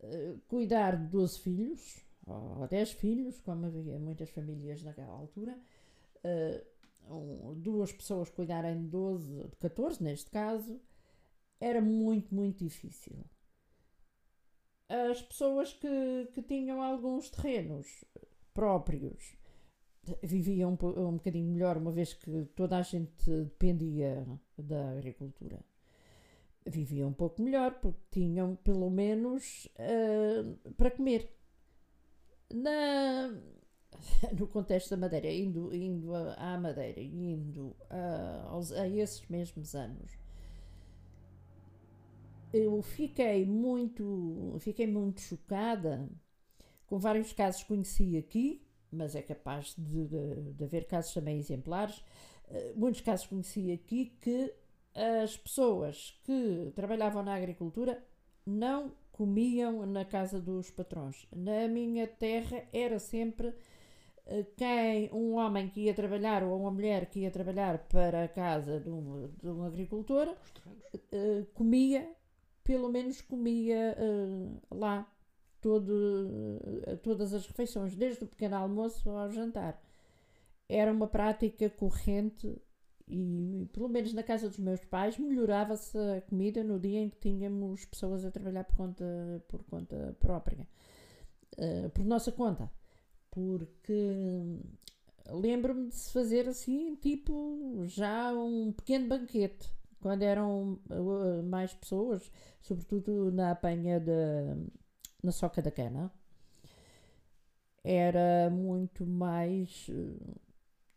uh, 0.00 0.38
cuidar 0.48 0.96
de 0.96 1.06
12 1.08 1.38
filhos, 1.40 2.04
ou 2.26 2.66
10 2.68 2.92
filhos, 2.92 3.40
como 3.40 3.66
havia 3.66 3.98
muitas 3.98 4.30
famílias 4.30 4.82
naquela 4.82 5.12
altura, 5.12 5.58
uh, 6.24 7.14
um, 7.14 7.54
duas 7.60 7.92
pessoas 7.92 8.30
cuidarem 8.30 8.82
de 8.82 8.88
12, 8.88 9.48
de 9.48 9.56
14 9.56 10.02
neste 10.02 10.30
caso, 10.30 10.80
era 11.60 11.80
muito, 11.80 12.34
muito 12.34 12.64
difícil. 12.64 13.16
As 14.88 15.22
pessoas 15.22 15.72
que, 15.72 16.28
que 16.34 16.42
tinham 16.42 16.82
alguns 16.82 17.30
terrenos 17.30 18.04
próprios 18.52 19.36
viviam 20.22 20.70
um, 20.70 21.08
um 21.08 21.12
bocadinho 21.16 21.50
melhor, 21.52 21.76
uma 21.76 21.92
vez 21.92 22.12
que 22.12 22.44
toda 22.56 22.76
a 22.76 22.82
gente 22.82 23.30
dependia 23.30 24.26
da 24.58 24.90
agricultura. 24.90 25.64
Viviam 26.64 27.08
um 27.08 27.12
pouco 27.12 27.42
melhor 27.42 27.80
porque 27.80 28.00
tinham 28.10 28.54
pelo 28.56 28.88
menos 28.90 29.68
uh, 29.76 30.72
para 30.74 30.90
comer. 30.90 31.28
Na, 32.52 33.32
no 34.38 34.46
contexto 34.46 34.90
da 34.90 34.96
Madeira, 34.96 35.30
indo, 35.30 35.74
indo 35.74 36.14
à 36.14 36.58
Madeira, 36.58 37.00
indo 37.00 37.76
uh, 37.90 38.48
aos, 38.48 38.72
a 38.72 38.88
esses 38.88 39.26
mesmos 39.28 39.74
anos, 39.74 40.12
eu 42.52 42.82
fiquei 42.82 43.46
muito, 43.46 44.56
fiquei 44.60 44.86
muito 44.86 45.20
chocada 45.20 46.08
com 46.86 46.98
vários 46.98 47.32
casos 47.32 47.62
que 47.62 47.68
conheci 47.68 48.16
aqui, 48.18 48.66
mas 48.90 49.14
é 49.14 49.22
capaz 49.22 49.74
de, 49.78 50.06
de, 50.06 50.52
de 50.52 50.64
haver 50.64 50.86
casos 50.86 51.14
também 51.14 51.38
exemplares. 51.38 51.98
Uh, 52.48 52.78
muitos 52.78 53.00
casos 53.00 53.26
conheci 53.26 53.72
aqui 53.72 54.14
que 54.20 54.52
as 54.94 55.36
pessoas 55.36 56.18
que 56.24 56.72
trabalhavam 56.74 57.22
na 57.22 57.34
agricultura 57.34 58.02
não 58.46 58.92
comiam 59.12 59.86
na 59.86 60.04
casa 60.04 60.40
dos 60.40 60.70
patrões. 60.70 61.26
Na 61.34 61.68
minha 61.68 62.06
terra 62.06 62.64
era 62.72 62.98
sempre 62.98 63.54
eh, 64.26 64.46
quem 64.56 65.10
um 65.12 65.34
homem 65.34 65.68
que 65.68 65.82
ia 65.82 65.94
trabalhar 65.94 66.42
ou 66.42 66.58
uma 66.58 66.70
mulher 66.70 67.06
que 67.06 67.20
ia 67.20 67.30
trabalhar 67.30 67.78
para 67.88 68.24
a 68.24 68.28
casa 68.28 68.80
de 68.80 68.90
um, 68.90 69.30
de 69.40 69.48
um 69.48 69.64
agricultor 69.64 70.28
uh, 70.28 71.44
comia 71.54 72.08
pelo 72.64 72.88
menos 72.88 73.20
comia 73.20 73.96
uh, 73.98 74.74
lá 74.74 75.06
todo, 75.60 75.90
uh, 75.90 76.96
todas 77.02 77.32
as 77.34 77.46
refeições, 77.46 77.94
desde 77.94 78.24
o 78.24 78.26
pequeno 78.26 78.56
almoço 78.56 79.10
ao 79.10 79.30
jantar. 79.30 79.80
Era 80.68 80.92
uma 80.92 81.06
prática 81.06 81.68
corrente 81.70 82.56
e, 83.12 83.66
pelo 83.72 83.88
menos 83.90 84.14
na 84.14 84.22
casa 84.22 84.48
dos 84.48 84.58
meus 84.58 84.82
pais, 84.86 85.18
melhorava-se 85.18 85.98
a 85.98 86.22
comida 86.22 86.64
no 86.64 86.80
dia 86.80 87.00
em 87.00 87.10
que 87.10 87.18
tínhamos 87.18 87.84
pessoas 87.84 88.24
a 88.24 88.30
trabalhar 88.30 88.64
por 88.64 88.74
conta, 88.76 89.44
por 89.48 89.62
conta 89.64 90.16
própria, 90.18 90.66
uh, 91.58 91.90
por 91.90 92.04
nossa 92.06 92.32
conta. 92.32 92.72
Porque 93.30 94.34
lembro-me 95.28 95.88
de 95.88 95.94
se 95.94 96.10
fazer 96.10 96.48
assim, 96.48 96.94
tipo, 96.96 97.84
já 97.86 98.32
um 98.32 98.72
pequeno 98.72 99.08
banquete 99.08 99.70
quando 100.00 100.22
eram 100.22 100.80
uh, 100.90 101.42
mais 101.44 101.74
pessoas, 101.74 102.32
sobretudo 102.62 103.30
na 103.30 103.50
apanha 103.50 104.00
de, 104.00 104.12
na 105.22 105.32
soca 105.32 105.60
da 105.60 105.70
cana, 105.70 106.10
era 107.84 108.48
muito 108.50 109.04
mais. 109.06 109.90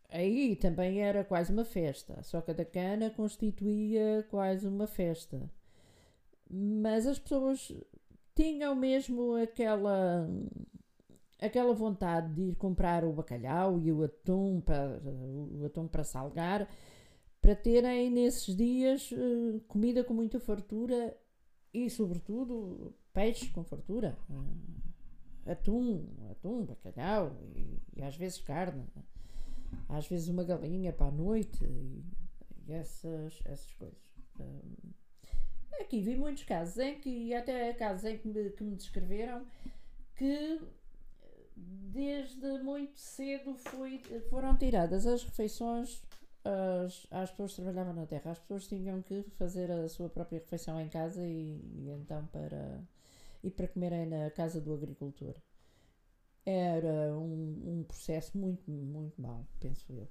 Aí 0.08 0.56
também 0.56 1.02
era 1.02 1.24
quase 1.24 1.52
uma 1.52 1.64
festa. 1.64 2.14
A 2.18 2.22
soca 2.22 2.54
da 2.54 2.64
cana 2.64 3.10
constituía 3.10 4.26
quase 4.30 4.66
uma 4.66 4.86
festa. 4.86 5.50
Mas 6.48 7.06
as 7.06 7.18
pessoas 7.18 7.72
tinham 8.34 8.74
mesmo 8.74 9.34
aquela 9.34 10.28
aquela 11.40 11.74
vontade 11.74 12.32
de 12.34 12.42
ir 12.50 12.54
comprar 12.56 13.04
o 13.04 13.12
bacalhau 13.12 13.78
e 13.78 13.92
o 13.92 14.02
atum 14.04 14.60
para 14.60 15.00
o 15.04 15.64
atum 15.66 15.86
para 15.86 16.02
salgar 16.02 16.66
para 17.46 17.54
terem 17.54 18.10
nesses 18.10 18.56
dias 18.56 19.10
uh, 19.12 19.60
comida 19.68 20.02
com 20.02 20.12
muita 20.12 20.40
fartura 20.40 21.16
e, 21.72 21.88
sobretudo, 21.88 22.92
peixe 23.12 23.50
com 23.50 23.62
fartura. 23.62 24.18
Uh, 24.28 25.50
atum, 25.50 26.06
atum, 26.30 26.64
bacalhau 26.64 27.36
e, 27.54 27.78
e, 27.94 28.02
às 28.02 28.16
vezes 28.16 28.40
carne. 28.40 28.84
Às 29.88 30.06
vezes 30.08 30.28
uma 30.28 30.44
galinha 30.44 30.92
para 30.92 31.06
a 31.06 31.10
noite 31.10 31.64
e, 31.64 32.04
e 32.66 32.72
essas, 32.72 33.40
essas 33.44 33.72
coisas. 33.74 33.98
Uh, 34.38 34.94
aqui 35.80 36.00
vi 36.00 36.16
muitos 36.16 36.44
casos 36.44 36.78
em 36.78 36.98
que, 37.00 37.34
até 37.34 37.72
casos 37.74 38.04
em 38.04 38.18
que 38.18 38.28
me, 38.28 38.50
que 38.50 38.64
me 38.64 38.76
descreveram, 38.76 39.46
que 40.14 40.60
desde 41.56 42.58
muito 42.62 42.98
cedo 42.98 43.54
foi, 43.54 44.02
foram 44.28 44.56
tiradas 44.56 45.06
as 45.06 45.22
refeições 45.24 46.02
as, 46.46 47.06
as 47.10 47.30
pessoas 47.30 47.54
que 47.54 47.62
trabalhavam 47.62 47.94
na 47.94 48.06
terra, 48.06 48.30
as 48.30 48.38
pessoas 48.38 48.66
tinham 48.66 49.02
que 49.02 49.24
fazer 49.36 49.70
a 49.70 49.88
sua 49.88 50.08
própria 50.08 50.38
refeição 50.38 50.80
em 50.80 50.88
casa 50.88 51.26
e, 51.26 51.60
e 51.74 51.90
então 51.90 52.26
para 52.26 52.80
e 53.42 53.50
para 53.50 53.68
comerem 53.68 54.06
na 54.06 54.30
casa 54.30 54.60
do 54.60 54.74
agricultor. 54.74 55.34
Era 56.46 57.12
um, 57.16 57.80
um 57.80 57.84
processo 57.84 58.38
muito, 58.38 58.70
muito 58.70 59.20
mau, 59.20 59.44
penso 59.58 59.92
eu. 59.92 60.08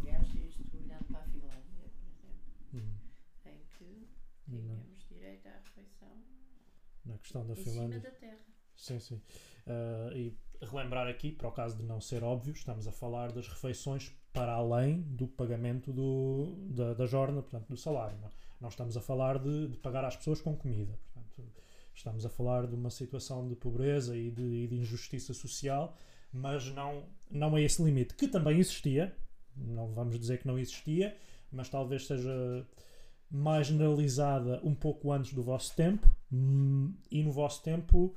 Aliás, 0.00 0.26
isto 0.34 0.76
olhando 0.76 1.04
para 1.04 1.20
a 1.20 1.24
Finlândia, 1.24 1.90
por 2.00 2.08
exemplo, 2.08 2.40
hum. 2.74 2.94
em 3.44 3.60
que 3.76 4.08
tínhamos 4.48 5.06
direito 5.08 5.46
à 5.46 5.52
refeição 5.52 6.08
na 7.04 7.18
questão 7.18 7.46
da 7.46 7.52
em 7.52 7.56
Finlândia. 7.56 8.00
cima 8.00 8.10
da 8.10 8.18
terra. 8.18 8.38
Sim, 8.76 8.98
sim. 8.98 9.22
Uh, 9.66 10.16
e 10.16 10.38
relembrar 10.62 11.06
aqui, 11.06 11.32
para 11.32 11.48
o 11.48 11.52
caso 11.52 11.76
de 11.76 11.82
não 11.82 12.00
ser 12.00 12.22
óbvio, 12.22 12.52
estamos 12.52 12.86
a 12.86 12.92
falar 12.92 13.32
das 13.32 13.48
refeições 13.48 14.14
para 14.32 14.52
além 14.52 15.02
do 15.02 15.26
pagamento 15.26 15.92
do, 15.92 16.54
da, 16.70 16.94
da 16.94 17.06
jornada, 17.06 17.42
portanto, 17.42 17.68
do 17.68 17.76
salário. 17.76 18.18
Não, 18.20 18.30
não 18.60 18.68
estamos 18.68 18.96
a 18.96 19.00
falar 19.00 19.38
de, 19.38 19.68
de, 19.68 19.78
pagar 19.78 20.04
às 20.04 20.16
pessoas 20.16 20.40
com 20.40 20.56
comida. 20.56 20.98
Portanto, 21.12 21.52
estamos 21.96 22.24
a 22.26 22.28
falar 22.28 22.66
de 22.66 22.74
uma 22.74 22.90
situação 22.90 23.48
de 23.48 23.56
pobreza 23.56 24.16
e 24.16 24.30
de, 24.30 24.42
e 24.42 24.66
de 24.68 24.76
injustiça 24.76 25.32
social, 25.32 25.96
mas 26.32 26.70
não, 26.72 27.04
não 27.30 27.56
é 27.56 27.62
esse 27.62 27.82
limite, 27.82 28.14
que 28.14 28.28
também 28.28 28.58
existia, 28.58 29.16
não 29.56 29.92
vamos 29.92 30.18
dizer 30.18 30.38
que 30.38 30.46
não 30.46 30.58
existia, 30.58 31.16
mas 31.50 31.68
talvez 31.68 32.06
seja 32.06 32.66
mais 33.30 33.68
generalizada 33.68 34.60
um 34.62 34.74
pouco 34.74 35.10
antes 35.10 35.32
do 35.32 35.42
vosso 35.42 35.74
tempo 35.74 36.08
hum, 36.32 36.94
e 37.10 37.22
no 37.22 37.32
vosso 37.32 37.62
tempo 37.62 38.14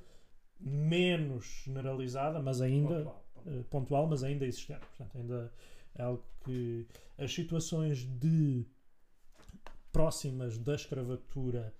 menos 0.59 1.63
generalizada, 1.63 2.39
mas 2.39 2.61
ainda 2.61 2.95
pontual, 2.95 3.25
pontual. 3.33 3.59
Uh, 3.59 3.63
pontual 3.63 4.07
mas 4.07 4.23
ainda 4.23 4.45
existente. 4.45 4.81
Portanto, 4.81 5.17
ainda 5.17 5.53
é 5.95 6.03
algo 6.03 6.23
que 6.43 6.85
as 7.17 7.33
situações 7.33 8.05
de 8.19 8.65
próximas 9.91 10.57
da 10.57 10.75
escravatura 10.75 11.73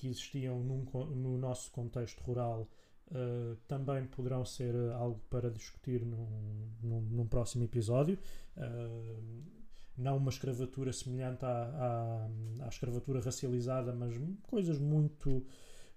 que 0.00 0.08
existiam 0.08 0.58
num, 0.60 0.82
no 1.14 1.36
nosso 1.36 1.70
contexto 1.70 2.22
rural 2.22 2.66
uh, 3.10 3.54
também 3.68 4.06
poderão 4.06 4.46
ser 4.46 4.74
algo 4.92 5.20
para 5.28 5.50
discutir 5.50 6.06
num, 6.06 6.70
num, 6.82 7.00
num 7.02 7.26
próximo 7.26 7.64
episódio. 7.64 8.18
Uh, 8.56 9.42
não 9.98 10.16
uma 10.16 10.30
escravatura 10.30 10.90
semelhante 10.90 11.44
à, 11.44 11.48
à, 11.50 12.64
à, 12.64 12.68
escravatura 12.68 13.20
racializada, 13.20 13.92
mas 13.92 14.14
coisas 14.44 14.78
muito, 14.78 15.44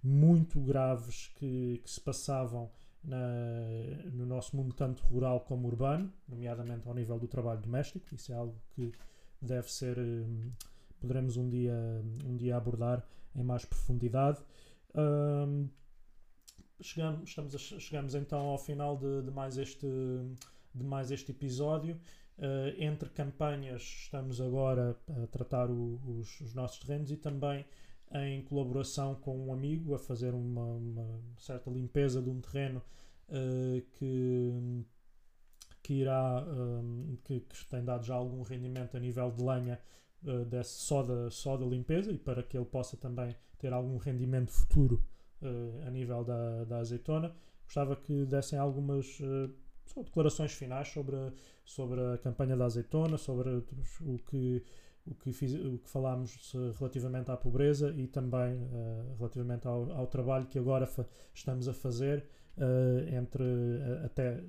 muito 0.04 0.60
graves 0.60 1.32
que, 1.36 1.80
que 1.82 1.90
se 1.90 2.02
passavam 2.02 2.70
na, 3.02 3.18
no 4.12 4.26
nosso 4.26 4.58
mundo 4.58 4.74
tanto 4.74 5.02
rural 5.04 5.40
como 5.40 5.66
urbano, 5.70 6.12
nomeadamente 6.28 6.86
ao 6.86 6.94
nível 6.94 7.18
do 7.18 7.28
trabalho 7.30 7.62
doméstico. 7.62 8.14
Isso 8.14 8.34
é 8.34 8.36
algo 8.36 8.62
que 8.76 8.92
deve 9.42 9.72
ser, 9.72 9.98
um, 9.98 10.52
poderemos 11.00 11.38
um 11.38 11.48
dia, 11.48 11.74
um 12.26 12.36
dia 12.36 12.58
abordar 12.58 13.08
em 13.36 13.44
mais 13.44 13.66
profundidade. 13.66 14.40
Um, 14.96 15.70
chegamos, 16.82 17.30
estamos 17.30 17.56
a, 17.56 17.58
chegamos 17.58 18.16
então 18.16 18.40
ao 18.40 18.58
final 18.58 18.98
de, 18.98 19.24
de, 19.24 19.32
mais, 19.32 19.58
este, 19.58 19.88
de 20.74 20.84
mais 20.84 21.12
este 21.12 21.32
episódio. 21.32 22.00
Uh, 22.38 22.74
entre 22.80 23.10
campanhas, 23.10 23.84
estamos 23.84 24.42
agora 24.42 24.98
a 25.24 25.28
tratar 25.28 25.70
o, 25.70 26.02
os, 26.20 26.42
os, 26.42 26.56
nossos 26.56 26.80
terrenos 26.80 27.12
e 27.12 27.18
também 27.18 27.64
em 28.12 28.42
colaboração 28.44 29.14
com 29.16 29.48
um 29.48 29.54
amigo 29.54 29.94
a 29.94 30.00
fazer 30.00 30.34
uma, 30.34 30.66
uma 30.66 31.22
certa 31.38 31.70
limpeza 31.70 32.22
de 32.22 32.30
um 32.30 32.42
terreno 32.42 32.82
uh, 33.30 33.82
que, 33.92 34.84
que 35.84 35.94
irá 35.94 36.44
um, 36.44 37.18
que, 37.24 37.40
que, 37.42 37.66
tem 37.68 37.84
dado 37.84 38.04
já 38.04 38.16
algum 38.16 38.42
rendimento 38.42 38.98
a 38.98 39.00
nível 39.00 39.32
de 39.32 39.44
lenha 39.44 39.80
uh, 40.26 40.46
desse, 40.46 40.82
só, 40.82 41.04
da, 41.04 41.30
só 41.30 41.58
da 41.58 41.66
limpeza 41.66 42.12
e 42.12 42.18
para 42.18 42.44
que 42.44 42.58
ele 42.58 42.66
possa 42.66 42.98
também 42.98 43.36
ter 43.58 43.72
algum 43.74 43.98
rendimento 43.98 44.52
futuro 44.52 45.04
uh, 45.42 45.88
a 45.88 45.90
nível 45.90 46.24
da, 46.24 46.64
da 46.66 46.78
azeitona. 46.78 47.34
Gostava 47.66 47.96
que 47.96 48.26
dessem 48.26 48.60
algumas 48.60 49.20
uh, 49.20 49.54
declarações 50.04 50.54
finais 50.54 50.88
sobre 50.90 51.16
a, 51.16 51.32
sobre 51.66 52.02
a 52.02 52.18
campanha 52.18 52.56
da 52.56 52.66
azeitona, 52.66 53.18
sobre 53.18 53.50
o 54.02 54.20
que, 54.30 54.64
o 55.06 55.16
que, 55.16 55.32
fiz, 55.32 55.54
o 55.54 55.78
que 55.78 55.90
falámos 55.90 56.54
relativamente 56.80 57.30
à 57.32 57.38
pobreza 57.38 57.92
e 57.92 58.08
também 58.08 58.68
relativamente 59.18 59.68
ao, 59.68 59.92
ao, 59.92 60.08
trabalho 60.08 60.46
que 60.48 60.58
agora 60.58 60.90
estamos 61.34 61.68
a 61.68 61.74
fazer 61.74 62.26
entre 63.12 63.44
até 64.06 64.42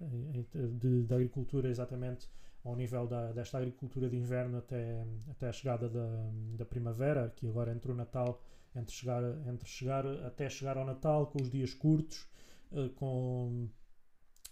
de, 0.00 1.02
da 1.02 1.16
agricultura 1.16 1.68
exatamente 1.68 2.28
ao 2.64 2.76
nível 2.76 3.06
da, 3.06 3.32
desta 3.32 3.58
agricultura 3.58 4.08
de 4.08 4.16
inverno 4.16 4.58
até, 4.58 5.04
até 5.30 5.48
a 5.48 5.52
chegada 5.52 5.88
da, 5.88 6.30
da 6.58 6.64
primavera, 6.64 7.32
que 7.34 7.46
agora 7.46 7.72
entre 7.72 7.90
o 7.90 7.94
Natal 7.94 8.40
entre 8.74 8.94
chegar, 8.94 9.22
entre 9.48 9.68
chegar 9.68 10.06
até 10.24 10.48
chegar 10.48 10.76
ao 10.76 10.84
Natal 10.84 11.26
com 11.26 11.42
os 11.42 11.50
dias 11.50 11.74
curtos, 11.74 12.28
uh, 12.70 12.88
com 12.90 13.68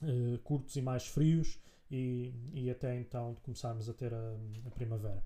uh, 0.02 0.38
curtos 0.42 0.74
e 0.76 0.82
mais 0.82 1.06
frios 1.06 1.60
e, 1.90 2.32
e 2.52 2.70
até 2.70 2.98
então 2.98 3.34
de 3.34 3.40
começarmos 3.40 3.88
a 3.88 3.94
ter 3.94 4.12
a, 4.12 4.36
a 4.66 4.70
primavera. 4.70 5.22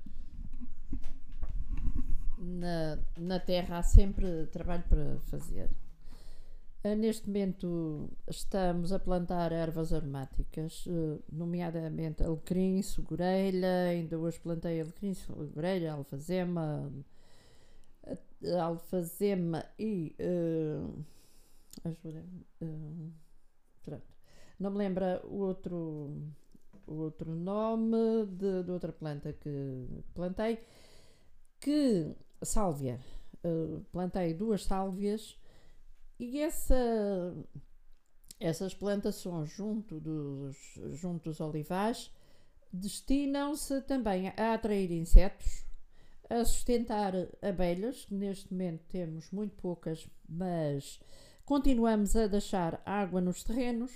Na, 2.39 2.99
na 3.17 3.39
terra 3.39 3.79
há 3.79 3.83
sempre 3.83 4.47
trabalho 4.47 4.83
para 4.89 5.19
fazer. 5.21 5.71
Uh, 6.85 6.97
neste 6.97 7.29
momento 7.29 8.11
estamos 8.29 8.93
a 8.93 8.99
plantar 8.99 9.53
ervas 9.53 9.93
aromáticas, 9.93 10.85
nomeadamente 11.31 12.25
alecrim, 12.25 12.83
segurelha, 12.83 13.85
ainda 13.89 14.19
hoje 14.19 14.41
plantei 14.41 14.81
alecrim, 14.81 15.15
segurelha, 15.15 15.93
alfazema, 15.93 16.93
alfazema 18.61 19.65
e 19.79 20.15
uh, 20.21 21.05
ajuda 21.85 22.25
uh, 22.63 23.13
pronto. 23.83 24.17
não 24.59 24.71
me 24.71 24.79
lembra 24.79 25.23
o 25.25 25.39
outro 25.39 26.11
o 26.87 26.95
outro 26.95 27.33
nome 27.33 28.27
de, 28.27 28.65
de 28.65 28.71
outra 28.71 28.93
planta 28.93 29.33
que 29.33 29.87
plantei 30.15 30.59
que 31.61 32.15
sálvia 32.43 32.99
uh, 33.45 33.81
plantei 33.93 34.35
duas 34.35 34.65
sálvias 34.65 35.39
e 36.23 36.39
essa 36.39 37.35
essas 38.39 38.73
plantações 38.75 39.51
junto 39.51 39.99
dos 39.99 40.57
junto 40.93 41.31
dos 41.31 41.41
olivais 41.41 42.13
destinam-se 42.73 43.83
também 43.83 44.29
a 44.29 44.55
atrair 44.55 44.93
insetos 44.93 45.65
a 46.31 46.45
sustentar 46.45 47.13
abelhas, 47.43 48.07
que 48.07 48.15
neste 48.15 48.51
momento 48.53 48.85
temos 48.89 49.31
muito 49.33 49.55
poucas, 49.57 50.09
mas 50.27 50.99
continuamos 51.45 52.17
a 52.17 52.27
deixar 52.27 52.81
água 52.87 53.21
nos 53.21 53.43
terrenos, 53.43 53.93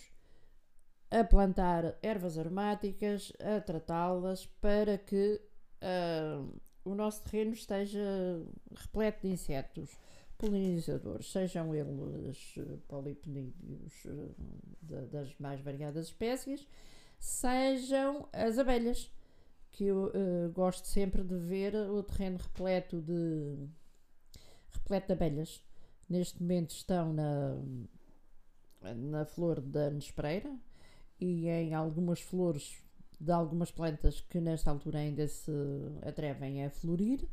a 1.11 1.25
plantar 1.25 1.97
ervas 2.03 2.37
aromáticas, 2.37 3.33
a 3.41 3.61
tratá-las 3.61 4.45
para 4.61 4.99
que 4.99 5.41
uh, 5.81 6.61
o 6.85 6.95
nosso 6.95 7.23
terreno 7.23 7.53
esteja 7.53 8.05
repleto 8.75 9.27
de 9.27 9.33
insetos 9.33 9.97
polinizadores, 10.37 11.31
sejam 11.31 11.75
eles 11.75 12.55
polipnídeos 12.89 14.05
uh, 14.05 14.35
das 15.11 15.37
mais 15.39 15.61
variadas 15.61 16.07
espécies, 16.07 16.67
sejam 17.19 18.29
as 18.33 18.59
abelhas 18.59 19.11
que 19.73 19.85
eu 19.85 20.07
uh, 20.07 20.51
gosto 20.53 20.87
sempre 20.87 21.23
de 21.23 21.37
ver 21.37 21.75
o 21.75 22.03
terreno 22.03 22.39
repleto 22.39 23.01
de 23.01 23.69
repleto 24.73 25.07
de 25.09 25.13
abelhas. 25.13 25.63
Neste 26.09 26.41
momento 26.41 26.71
estão 26.71 27.13
na, 27.13 27.57
na 28.95 29.25
flor 29.25 29.61
da 29.61 29.91
nespreira 29.91 30.55
e 31.21 31.49
em 31.49 31.75
algumas 31.75 32.21
flores 32.21 32.83
de 33.19 33.33
algumas 33.33 33.71
plantas 33.71 34.21
que 34.21 34.41
nesta 34.41 34.71
altura 34.71 34.99
ainda 34.99 35.27
se 35.27 35.51
atrevem 36.03 36.65
a 36.65 36.71
florir, 36.71 37.27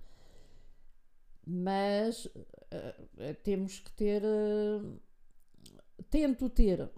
mas 1.45 2.25
uh, 2.25 3.33
temos 3.43 3.79
que 3.79 3.91
ter. 3.91 4.23
Uh, 4.23 4.99
tento 6.09 6.49
ter 6.49 6.89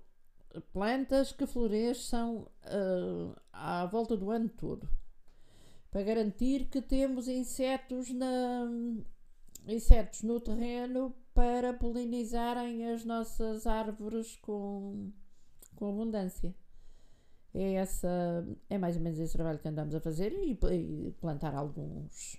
plantas 0.73 1.31
que 1.31 1.45
floresçam 1.45 2.47
uh, 2.65 3.35
à 3.51 3.85
volta 3.85 4.15
do 4.15 4.31
ano 4.31 4.49
todo 4.49 4.87
para 5.95 6.03
garantir 6.03 6.65
que 6.65 6.81
temos 6.81 7.29
insetos, 7.29 8.11
na, 8.11 8.67
insetos 9.65 10.23
no 10.23 10.41
terreno 10.41 11.15
para 11.33 11.73
polinizarem 11.73 12.91
as 12.91 13.05
nossas 13.05 13.65
árvores 13.65 14.35
com, 14.41 15.09
com 15.73 15.87
abundância. 15.87 16.53
É, 17.53 17.75
essa, 17.75 18.45
é 18.69 18.77
mais 18.77 18.97
ou 18.97 19.01
menos 19.01 19.17
esse 19.19 19.31
trabalho 19.31 19.57
que 19.57 19.69
andamos 19.69 19.95
a 19.95 20.01
fazer 20.01 20.33
e, 20.33 20.59
e 20.73 21.11
plantar 21.21 21.55
alguns, 21.55 22.35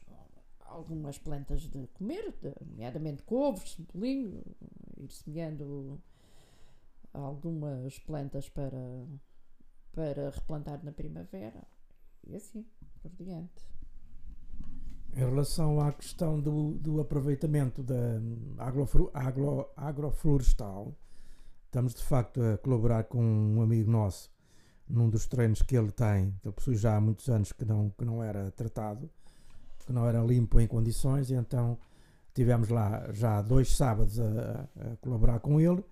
algumas 0.76 1.18
plantas 1.18 1.62
de 1.62 1.86
comer, 1.88 2.34
de, 2.40 2.52
nomeadamente 2.64 3.22
couves, 3.22 3.72
cebolinho, 3.72 4.42
ir 4.96 5.10
semeando 5.10 6.00
algumas 7.12 7.98
plantas 7.98 8.48
para, 8.48 9.06
para 9.92 10.30
replantar 10.30 10.84
na 10.84 10.92
primavera. 10.92 11.66
E 12.26 12.36
assim 12.36 12.66
por 13.00 13.10
diante. 13.12 13.64
Em 15.14 15.20
relação 15.20 15.80
à 15.80 15.92
questão 15.92 16.40
do, 16.40 16.72
do 16.74 17.00
aproveitamento 17.00 17.82
da 17.82 18.20
agro, 18.58 19.70
agroflorestal, 19.76 20.94
estamos 21.64 21.94
de 21.94 22.02
facto 22.02 22.42
a 22.42 22.58
colaborar 22.58 23.04
com 23.04 23.22
um 23.22 23.62
amigo 23.62 23.90
nosso 23.90 24.30
num 24.88 25.08
dos 25.08 25.26
treinos 25.26 25.62
que 25.62 25.76
ele 25.76 25.90
tem, 25.90 26.34
ele 26.44 26.52
possui 26.54 26.76
já 26.76 26.96
há 26.96 27.00
muitos 27.00 27.28
anos 27.28 27.50
que 27.50 27.64
não, 27.64 27.90
que 27.90 28.04
não 28.04 28.22
era 28.22 28.52
tratado, 28.52 29.10
que 29.86 29.92
não 29.92 30.06
era 30.06 30.20
limpo 30.20 30.60
em 30.60 30.66
condições, 30.66 31.30
e 31.30 31.34
então 31.34 31.78
tivemos 32.34 32.68
lá 32.68 33.06
já 33.12 33.40
dois 33.40 33.74
sábados 33.74 34.20
a, 34.20 34.68
a 34.78 34.96
colaborar 34.96 35.38
com 35.40 35.60
ele. 35.60 35.82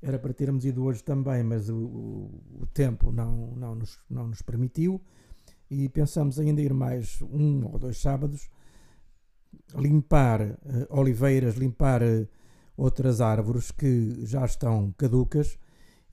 Era 0.00 0.18
para 0.18 0.32
termos 0.32 0.64
ido 0.64 0.84
hoje 0.84 1.02
também, 1.02 1.42
mas 1.42 1.68
o, 1.68 1.76
o, 1.76 2.66
tempo 2.74 3.12
não, 3.12 3.52
não, 3.56 3.74
nos, 3.74 3.98
não 4.10 4.28
nos 4.28 4.42
permitiu 4.42 5.00
e 5.70 5.88
pensamos 5.88 6.38
ainda 6.38 6.60
ir 6.60 6.74
mais 6.74 7.22
um 7.22 7.64
ou 7.66 7.78
dois 7.78 7.98
sábados 7.98 8.50
limpar 9.74 10.42
uh, 10.42 10.56
oliveiras, 10.90 11.54
limpar 11.54 12.02
uh, 12.02 12.28
outras 12.76 13.20
árvores 13.20 13.70
que 13.70 14.26
já 14.26 14.44
estão 14.44 14.92
caducas 14.98 15.58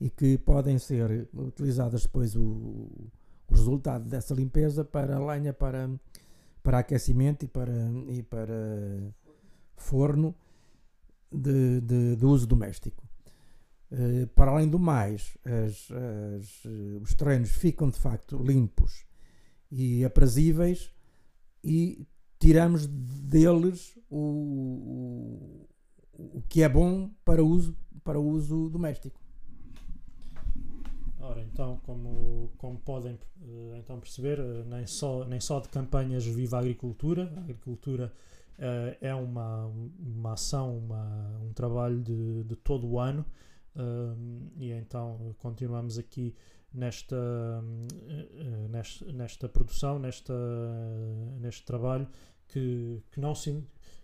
e 0.00 0.08
que 0.08 0.38
podem 0.38 0.78
ser 0.78 1.28
utilizadas 1.34 2.02
depois 2.02 2.34
o, 2.34 2.42
o 2.42 3.10
resultado 3.50 4.08
dessa 4.08 4.34
limpeza 4.34 4.84
para 4.84 5.18
lenha, 5.18 5.52
para, 5.52 5.90
para 6.62 6.78
aquecimento 6.78 7.44
e 7.44 7.48
para, 7.48 7.72
e 8.08 8.22
para 8.22 9.14
forno 9.76 10.34
de, 11.32 11.80
de, 11.80 12.16
de 12.16 12.26
uso 12.26 12.46
doméstico. 12.46 13.08
Uh, 13.90 14.26
para 14.28 14.52
além 14.52 14.68
do 14.68 14.78
mais, 14.78 15.36
as, 15.44 15.88
as, 15.90 16.64
os 17.02 17.14
terrenos 17.14 17.50
ficam 17.50 17.90
de 17.90 17.98
facto 17.98 18.40
limpos 18.40 19.04
e 19.70 20.04
aprazíveis 20.04 20.92
e 21.62 22.06
tiramos 22.38 22.86
deles 22.86 23.98
o, 24.08 25.68
o, 26.12 26.38
o 26.38 26.42
que 26.48 26.62
é 26.62 26.68
bom 26.68 27.10
para 27.24 27.42
uso, 27.42 27.76
para 28.04 28.18
uso 28.18 28.68
doméstico. 28.70 29.20
Ora, 31.22 31.42
então, 31.42 31.78
como, 31.84 32.50
como 32.56 32.78
podem 32.78 33.14
uh, 33.14 33.76
então 33.76 34.00
perceber, 34.00 34.40
uh, 34.40 34.64
nem, 34.64 34.86
só, 34.86 35.24
nem 35.24 35.38
só 35.38 35.60
de 35.60 35.68
campanhas 35.68 36.24
viva 36.24 36.56
a 36.56 36.60
agricultura, 36.60 37.30
a 37.36 37.40
agricultura 37.40 38.12
uh, 38.58 38.96
é 39.00 39.14
uma, 39.14 39.66
uma 39.98 40.32
ação, 40.32 40.78
uma, 40.78 41.40
um 41.42 41.52
trabalho 41.52 42.00
de, 42.00 42.44
de 42.44 42.56
todo 42.56 42.88
o 42.88 42.98
ano. 42.98 43.24
E, 44.58 44.72
então 44.72 45.34
continuamos 45.38 45.96
aqui 45.96 46.34
nesta, 46.72 47.16
uh, 47.16 48.68
nesta, 48.68 49.12
nesta 49.12 49.48
produção, 49.48 49.98
nesta, 49.98 50.34
neste 51.38 51.64
trabalho 51.64 52.08
que, 52.48 53.02
que 53.12 53.20
não 53.20 53.34
se, 53.34 53.52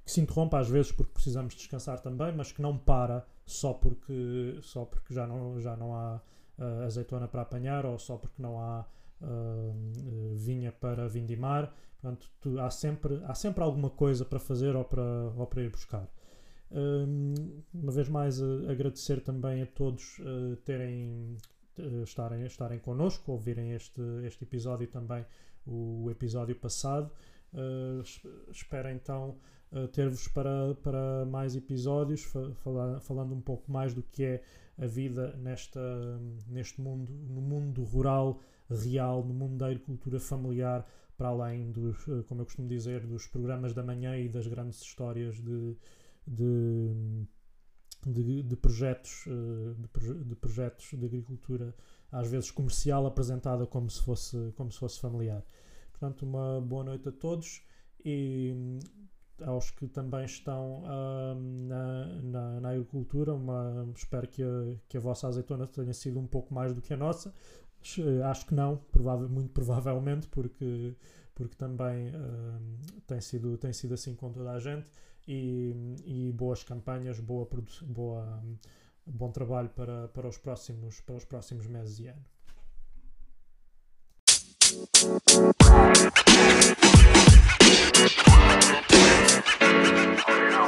que 0.04 0.12
se 0.12 0.20
interrompe 0.20 0.56
às 0.56 0.68
vezes 0.68 0.92
porque 0.92 1.12
precisamos 1.12 1.54
descansar 1.54 2.00
também, 2.00 2.32
mas 2.34 2.52
que 2.52 2.62
não 2.62 2.76
para 2.76 3.26
só 3.44 3.72
porque, 3.72 4.58
só 4.62 4.84
porque 4.84 5.14
já, 5.14 5.26
não, 5.26 5.60
já 5.60 5.76
não 5.76 5.94
há 5.94 6.20
uh, 6.58 6.84
azeitona 6.84 7.28
para 7.28 7.42
apanhar 7.42 7.84
ou 7.86 7.98
só 7.98 8.16
porque 8.16 8.40
não 8.40 8.60
há 8.60 8.86
uh, 9.20 10.34
vinha 10.34 10.72
para 10.72 11.08
vindimar. 11.08 11.72
Portanto, 12.00 12.30
tu, 12.40 12.60
há, 12.60 12.70
sempre, 12.70 13.20
há 13.24 13.34
sempre 13.34 13.62
alguma 13.62 13.90
coisa 13.90 14.24
para 14.24 14.38
fazer 14.38 14.76
ou 14.76 14.84
para, 14.84 15.02
ou 15.36 15.46
para 15.46 15.62
ir 15.62 15.70
buscar. 15.70 16.06
uma 17.72 17.92
vez 17.92 18.08
mais, 18.08 18.40
agradecer 18.68 19.20
também 19.22 19.62
a 19.62 19.66
todos 19.66 20.18
terem 20.64 21.36
estarem, 22.04 22.44
estarem 22.44 22.78
connosco, 22.78 23.32
ouvirem 23.32 23.72
este, 23.72 24.00
este 24.24 24.44
episódio 24.44 24.84
e 24.84 24.86
também 24.86 25.24
o 25.66 26.08
episódio 26.10 26.54
passado. 26.54 27.10
Uh, 27.52 28.02
espero 28.50 28.90
então 28.90 29.36
uh, 29.72 29.88
ter-vos 29.88 30.28
para, 30.28 30.74
para 30.82 31.24
mais 31.26 31.56
episódios, 31.56 32.22
fa 32.24 32.52
falar, 32.56 33.00
falando 33.00 33.34
um 33.34 33.40
pouco 33.40 33.70
mais 33.70 33.94
do 33.94 34.02
que 34.02 34.24
é 34.24 34.42
a 34.78 34.86
vida 34.86 35.36
nesta, 35.36 35.80
neste 36.46 36.80
mundo, 36.80 37.12
no 37.12 37.40
mundo 37.40 37.82
rural, 37.82 38.40
real, 38.68 39.24
no 39.24 39.32
mundo 39.32 39.56
da 39.56 39.66
agricultura 39.66 40.20
familiar, 40.20 40.86
para 41.16 41.28
além 41.28 41.70
dos, 41.70 42.06
uh, 42.08 42.24
como 42.24 42.42
eu 42.42 42.44
costumo 42.44 42.68
dizer, 42.68 43.06
dos 43.06 43.26
programas 43.26 43.72
da 43.72 43.82
manhã 43.82 44.16
e 44.18 44.28
das 44.28 44.46
grandes 44.46 44.80
histórias 44.82 45.36
de, 45.40 45.76
de 46.26 47.26
de, 48.06 48.42
de 48.42 48.56
projetos, 48.56 49.24
eh, 49.26 50.22
de, 50.24 50.36
projetos 50.36 50.90
de 50.92 51.04
agricultura, 51.04 51.74
às 52.10 52.28
vezes 52.28 52.50
comercial, 52.50 53.04
apresentada 53.04 53.66
como 53.66 53.90
se 53.90 54.00
fosse, 54.00 54.52
como 54.56 54.70
se 54.70 54.78
fosse 54.78 55.00
familiar. 55.00 55.44
Portanto, 55.90 56.22
uma 56.24 56.60
boa 56.60 56.84
noite 56.84 57.08
a 57.08 57.12
todos 57.12 57.62
e 58.04 58.78
aos 59.44 59.70
que 59.70 59.86
também 59.86 60.24
estão 60.24 60.82
na, 61.68 62.06
na, 62.22 62.60
na, 62.60 62.70
agricultura. 62.70 63.34
Uma, 63.34 63.88
espero 63.94 64.26
que 64.28 64.42
a, 64.42 64.46
que 64.88 64.96
a 64.96 65.00
vossa 65.00 65.28
azeitona 65.28 65.66
tenha 65.66 65.92
sido 65.92 66.18
um 66.18 66.26
pouco 66.26 66.54
mais 66.54 66.72
do 66.74 66.80
que 66.80 66.94
a 66.94 66.96
nossa. 66.96 67.34
Acho 68.28 68.46
que 68.46 68.54
não, 68.54 68.78
provável, 68.90 69.28
muito 69.28 69.50
provavelmente, 69.50 70.26
porque, 70.28 70.94
porque 71.34 71.54
também 71.54 72.12
tem, 73.06 73.20
sido, 73.20 73.56
tem 73.58 73.72
sido 73.72 73.94
assim 73.94 74.14
com 74.14 74.32
toda 74.32 74.50
a 74.50 74.58
gente 74.58 74.90
e, 75.26 75.74
e 76.04 76.32
boas 76.32 76.62
campanhas, 76.62 77.20
boa, 77.20 77.48
boa, 77.82 78.42
bom 79.04 79.30
trabalho 79.30 79.68
para, 79.70 80.08
para, 80.08 80.28
os 80.28 80.38
próximos, 80.38 81.00
para 81.00 81.16
os 81.16 81.24
próximos 81.24 81.66
meses 81.66 81.98
e 82.00 82.08
anos. 82.08 82.36
You 88.06 88.12
don't 88.12 88.22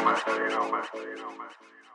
matter, 0.04 0.42
you 0.42 0.50
don't 0.50 0.72
matter, 0.72 0.98
you 0.98 1.16
don't 1.18 1.38
matter. 1.38 1.87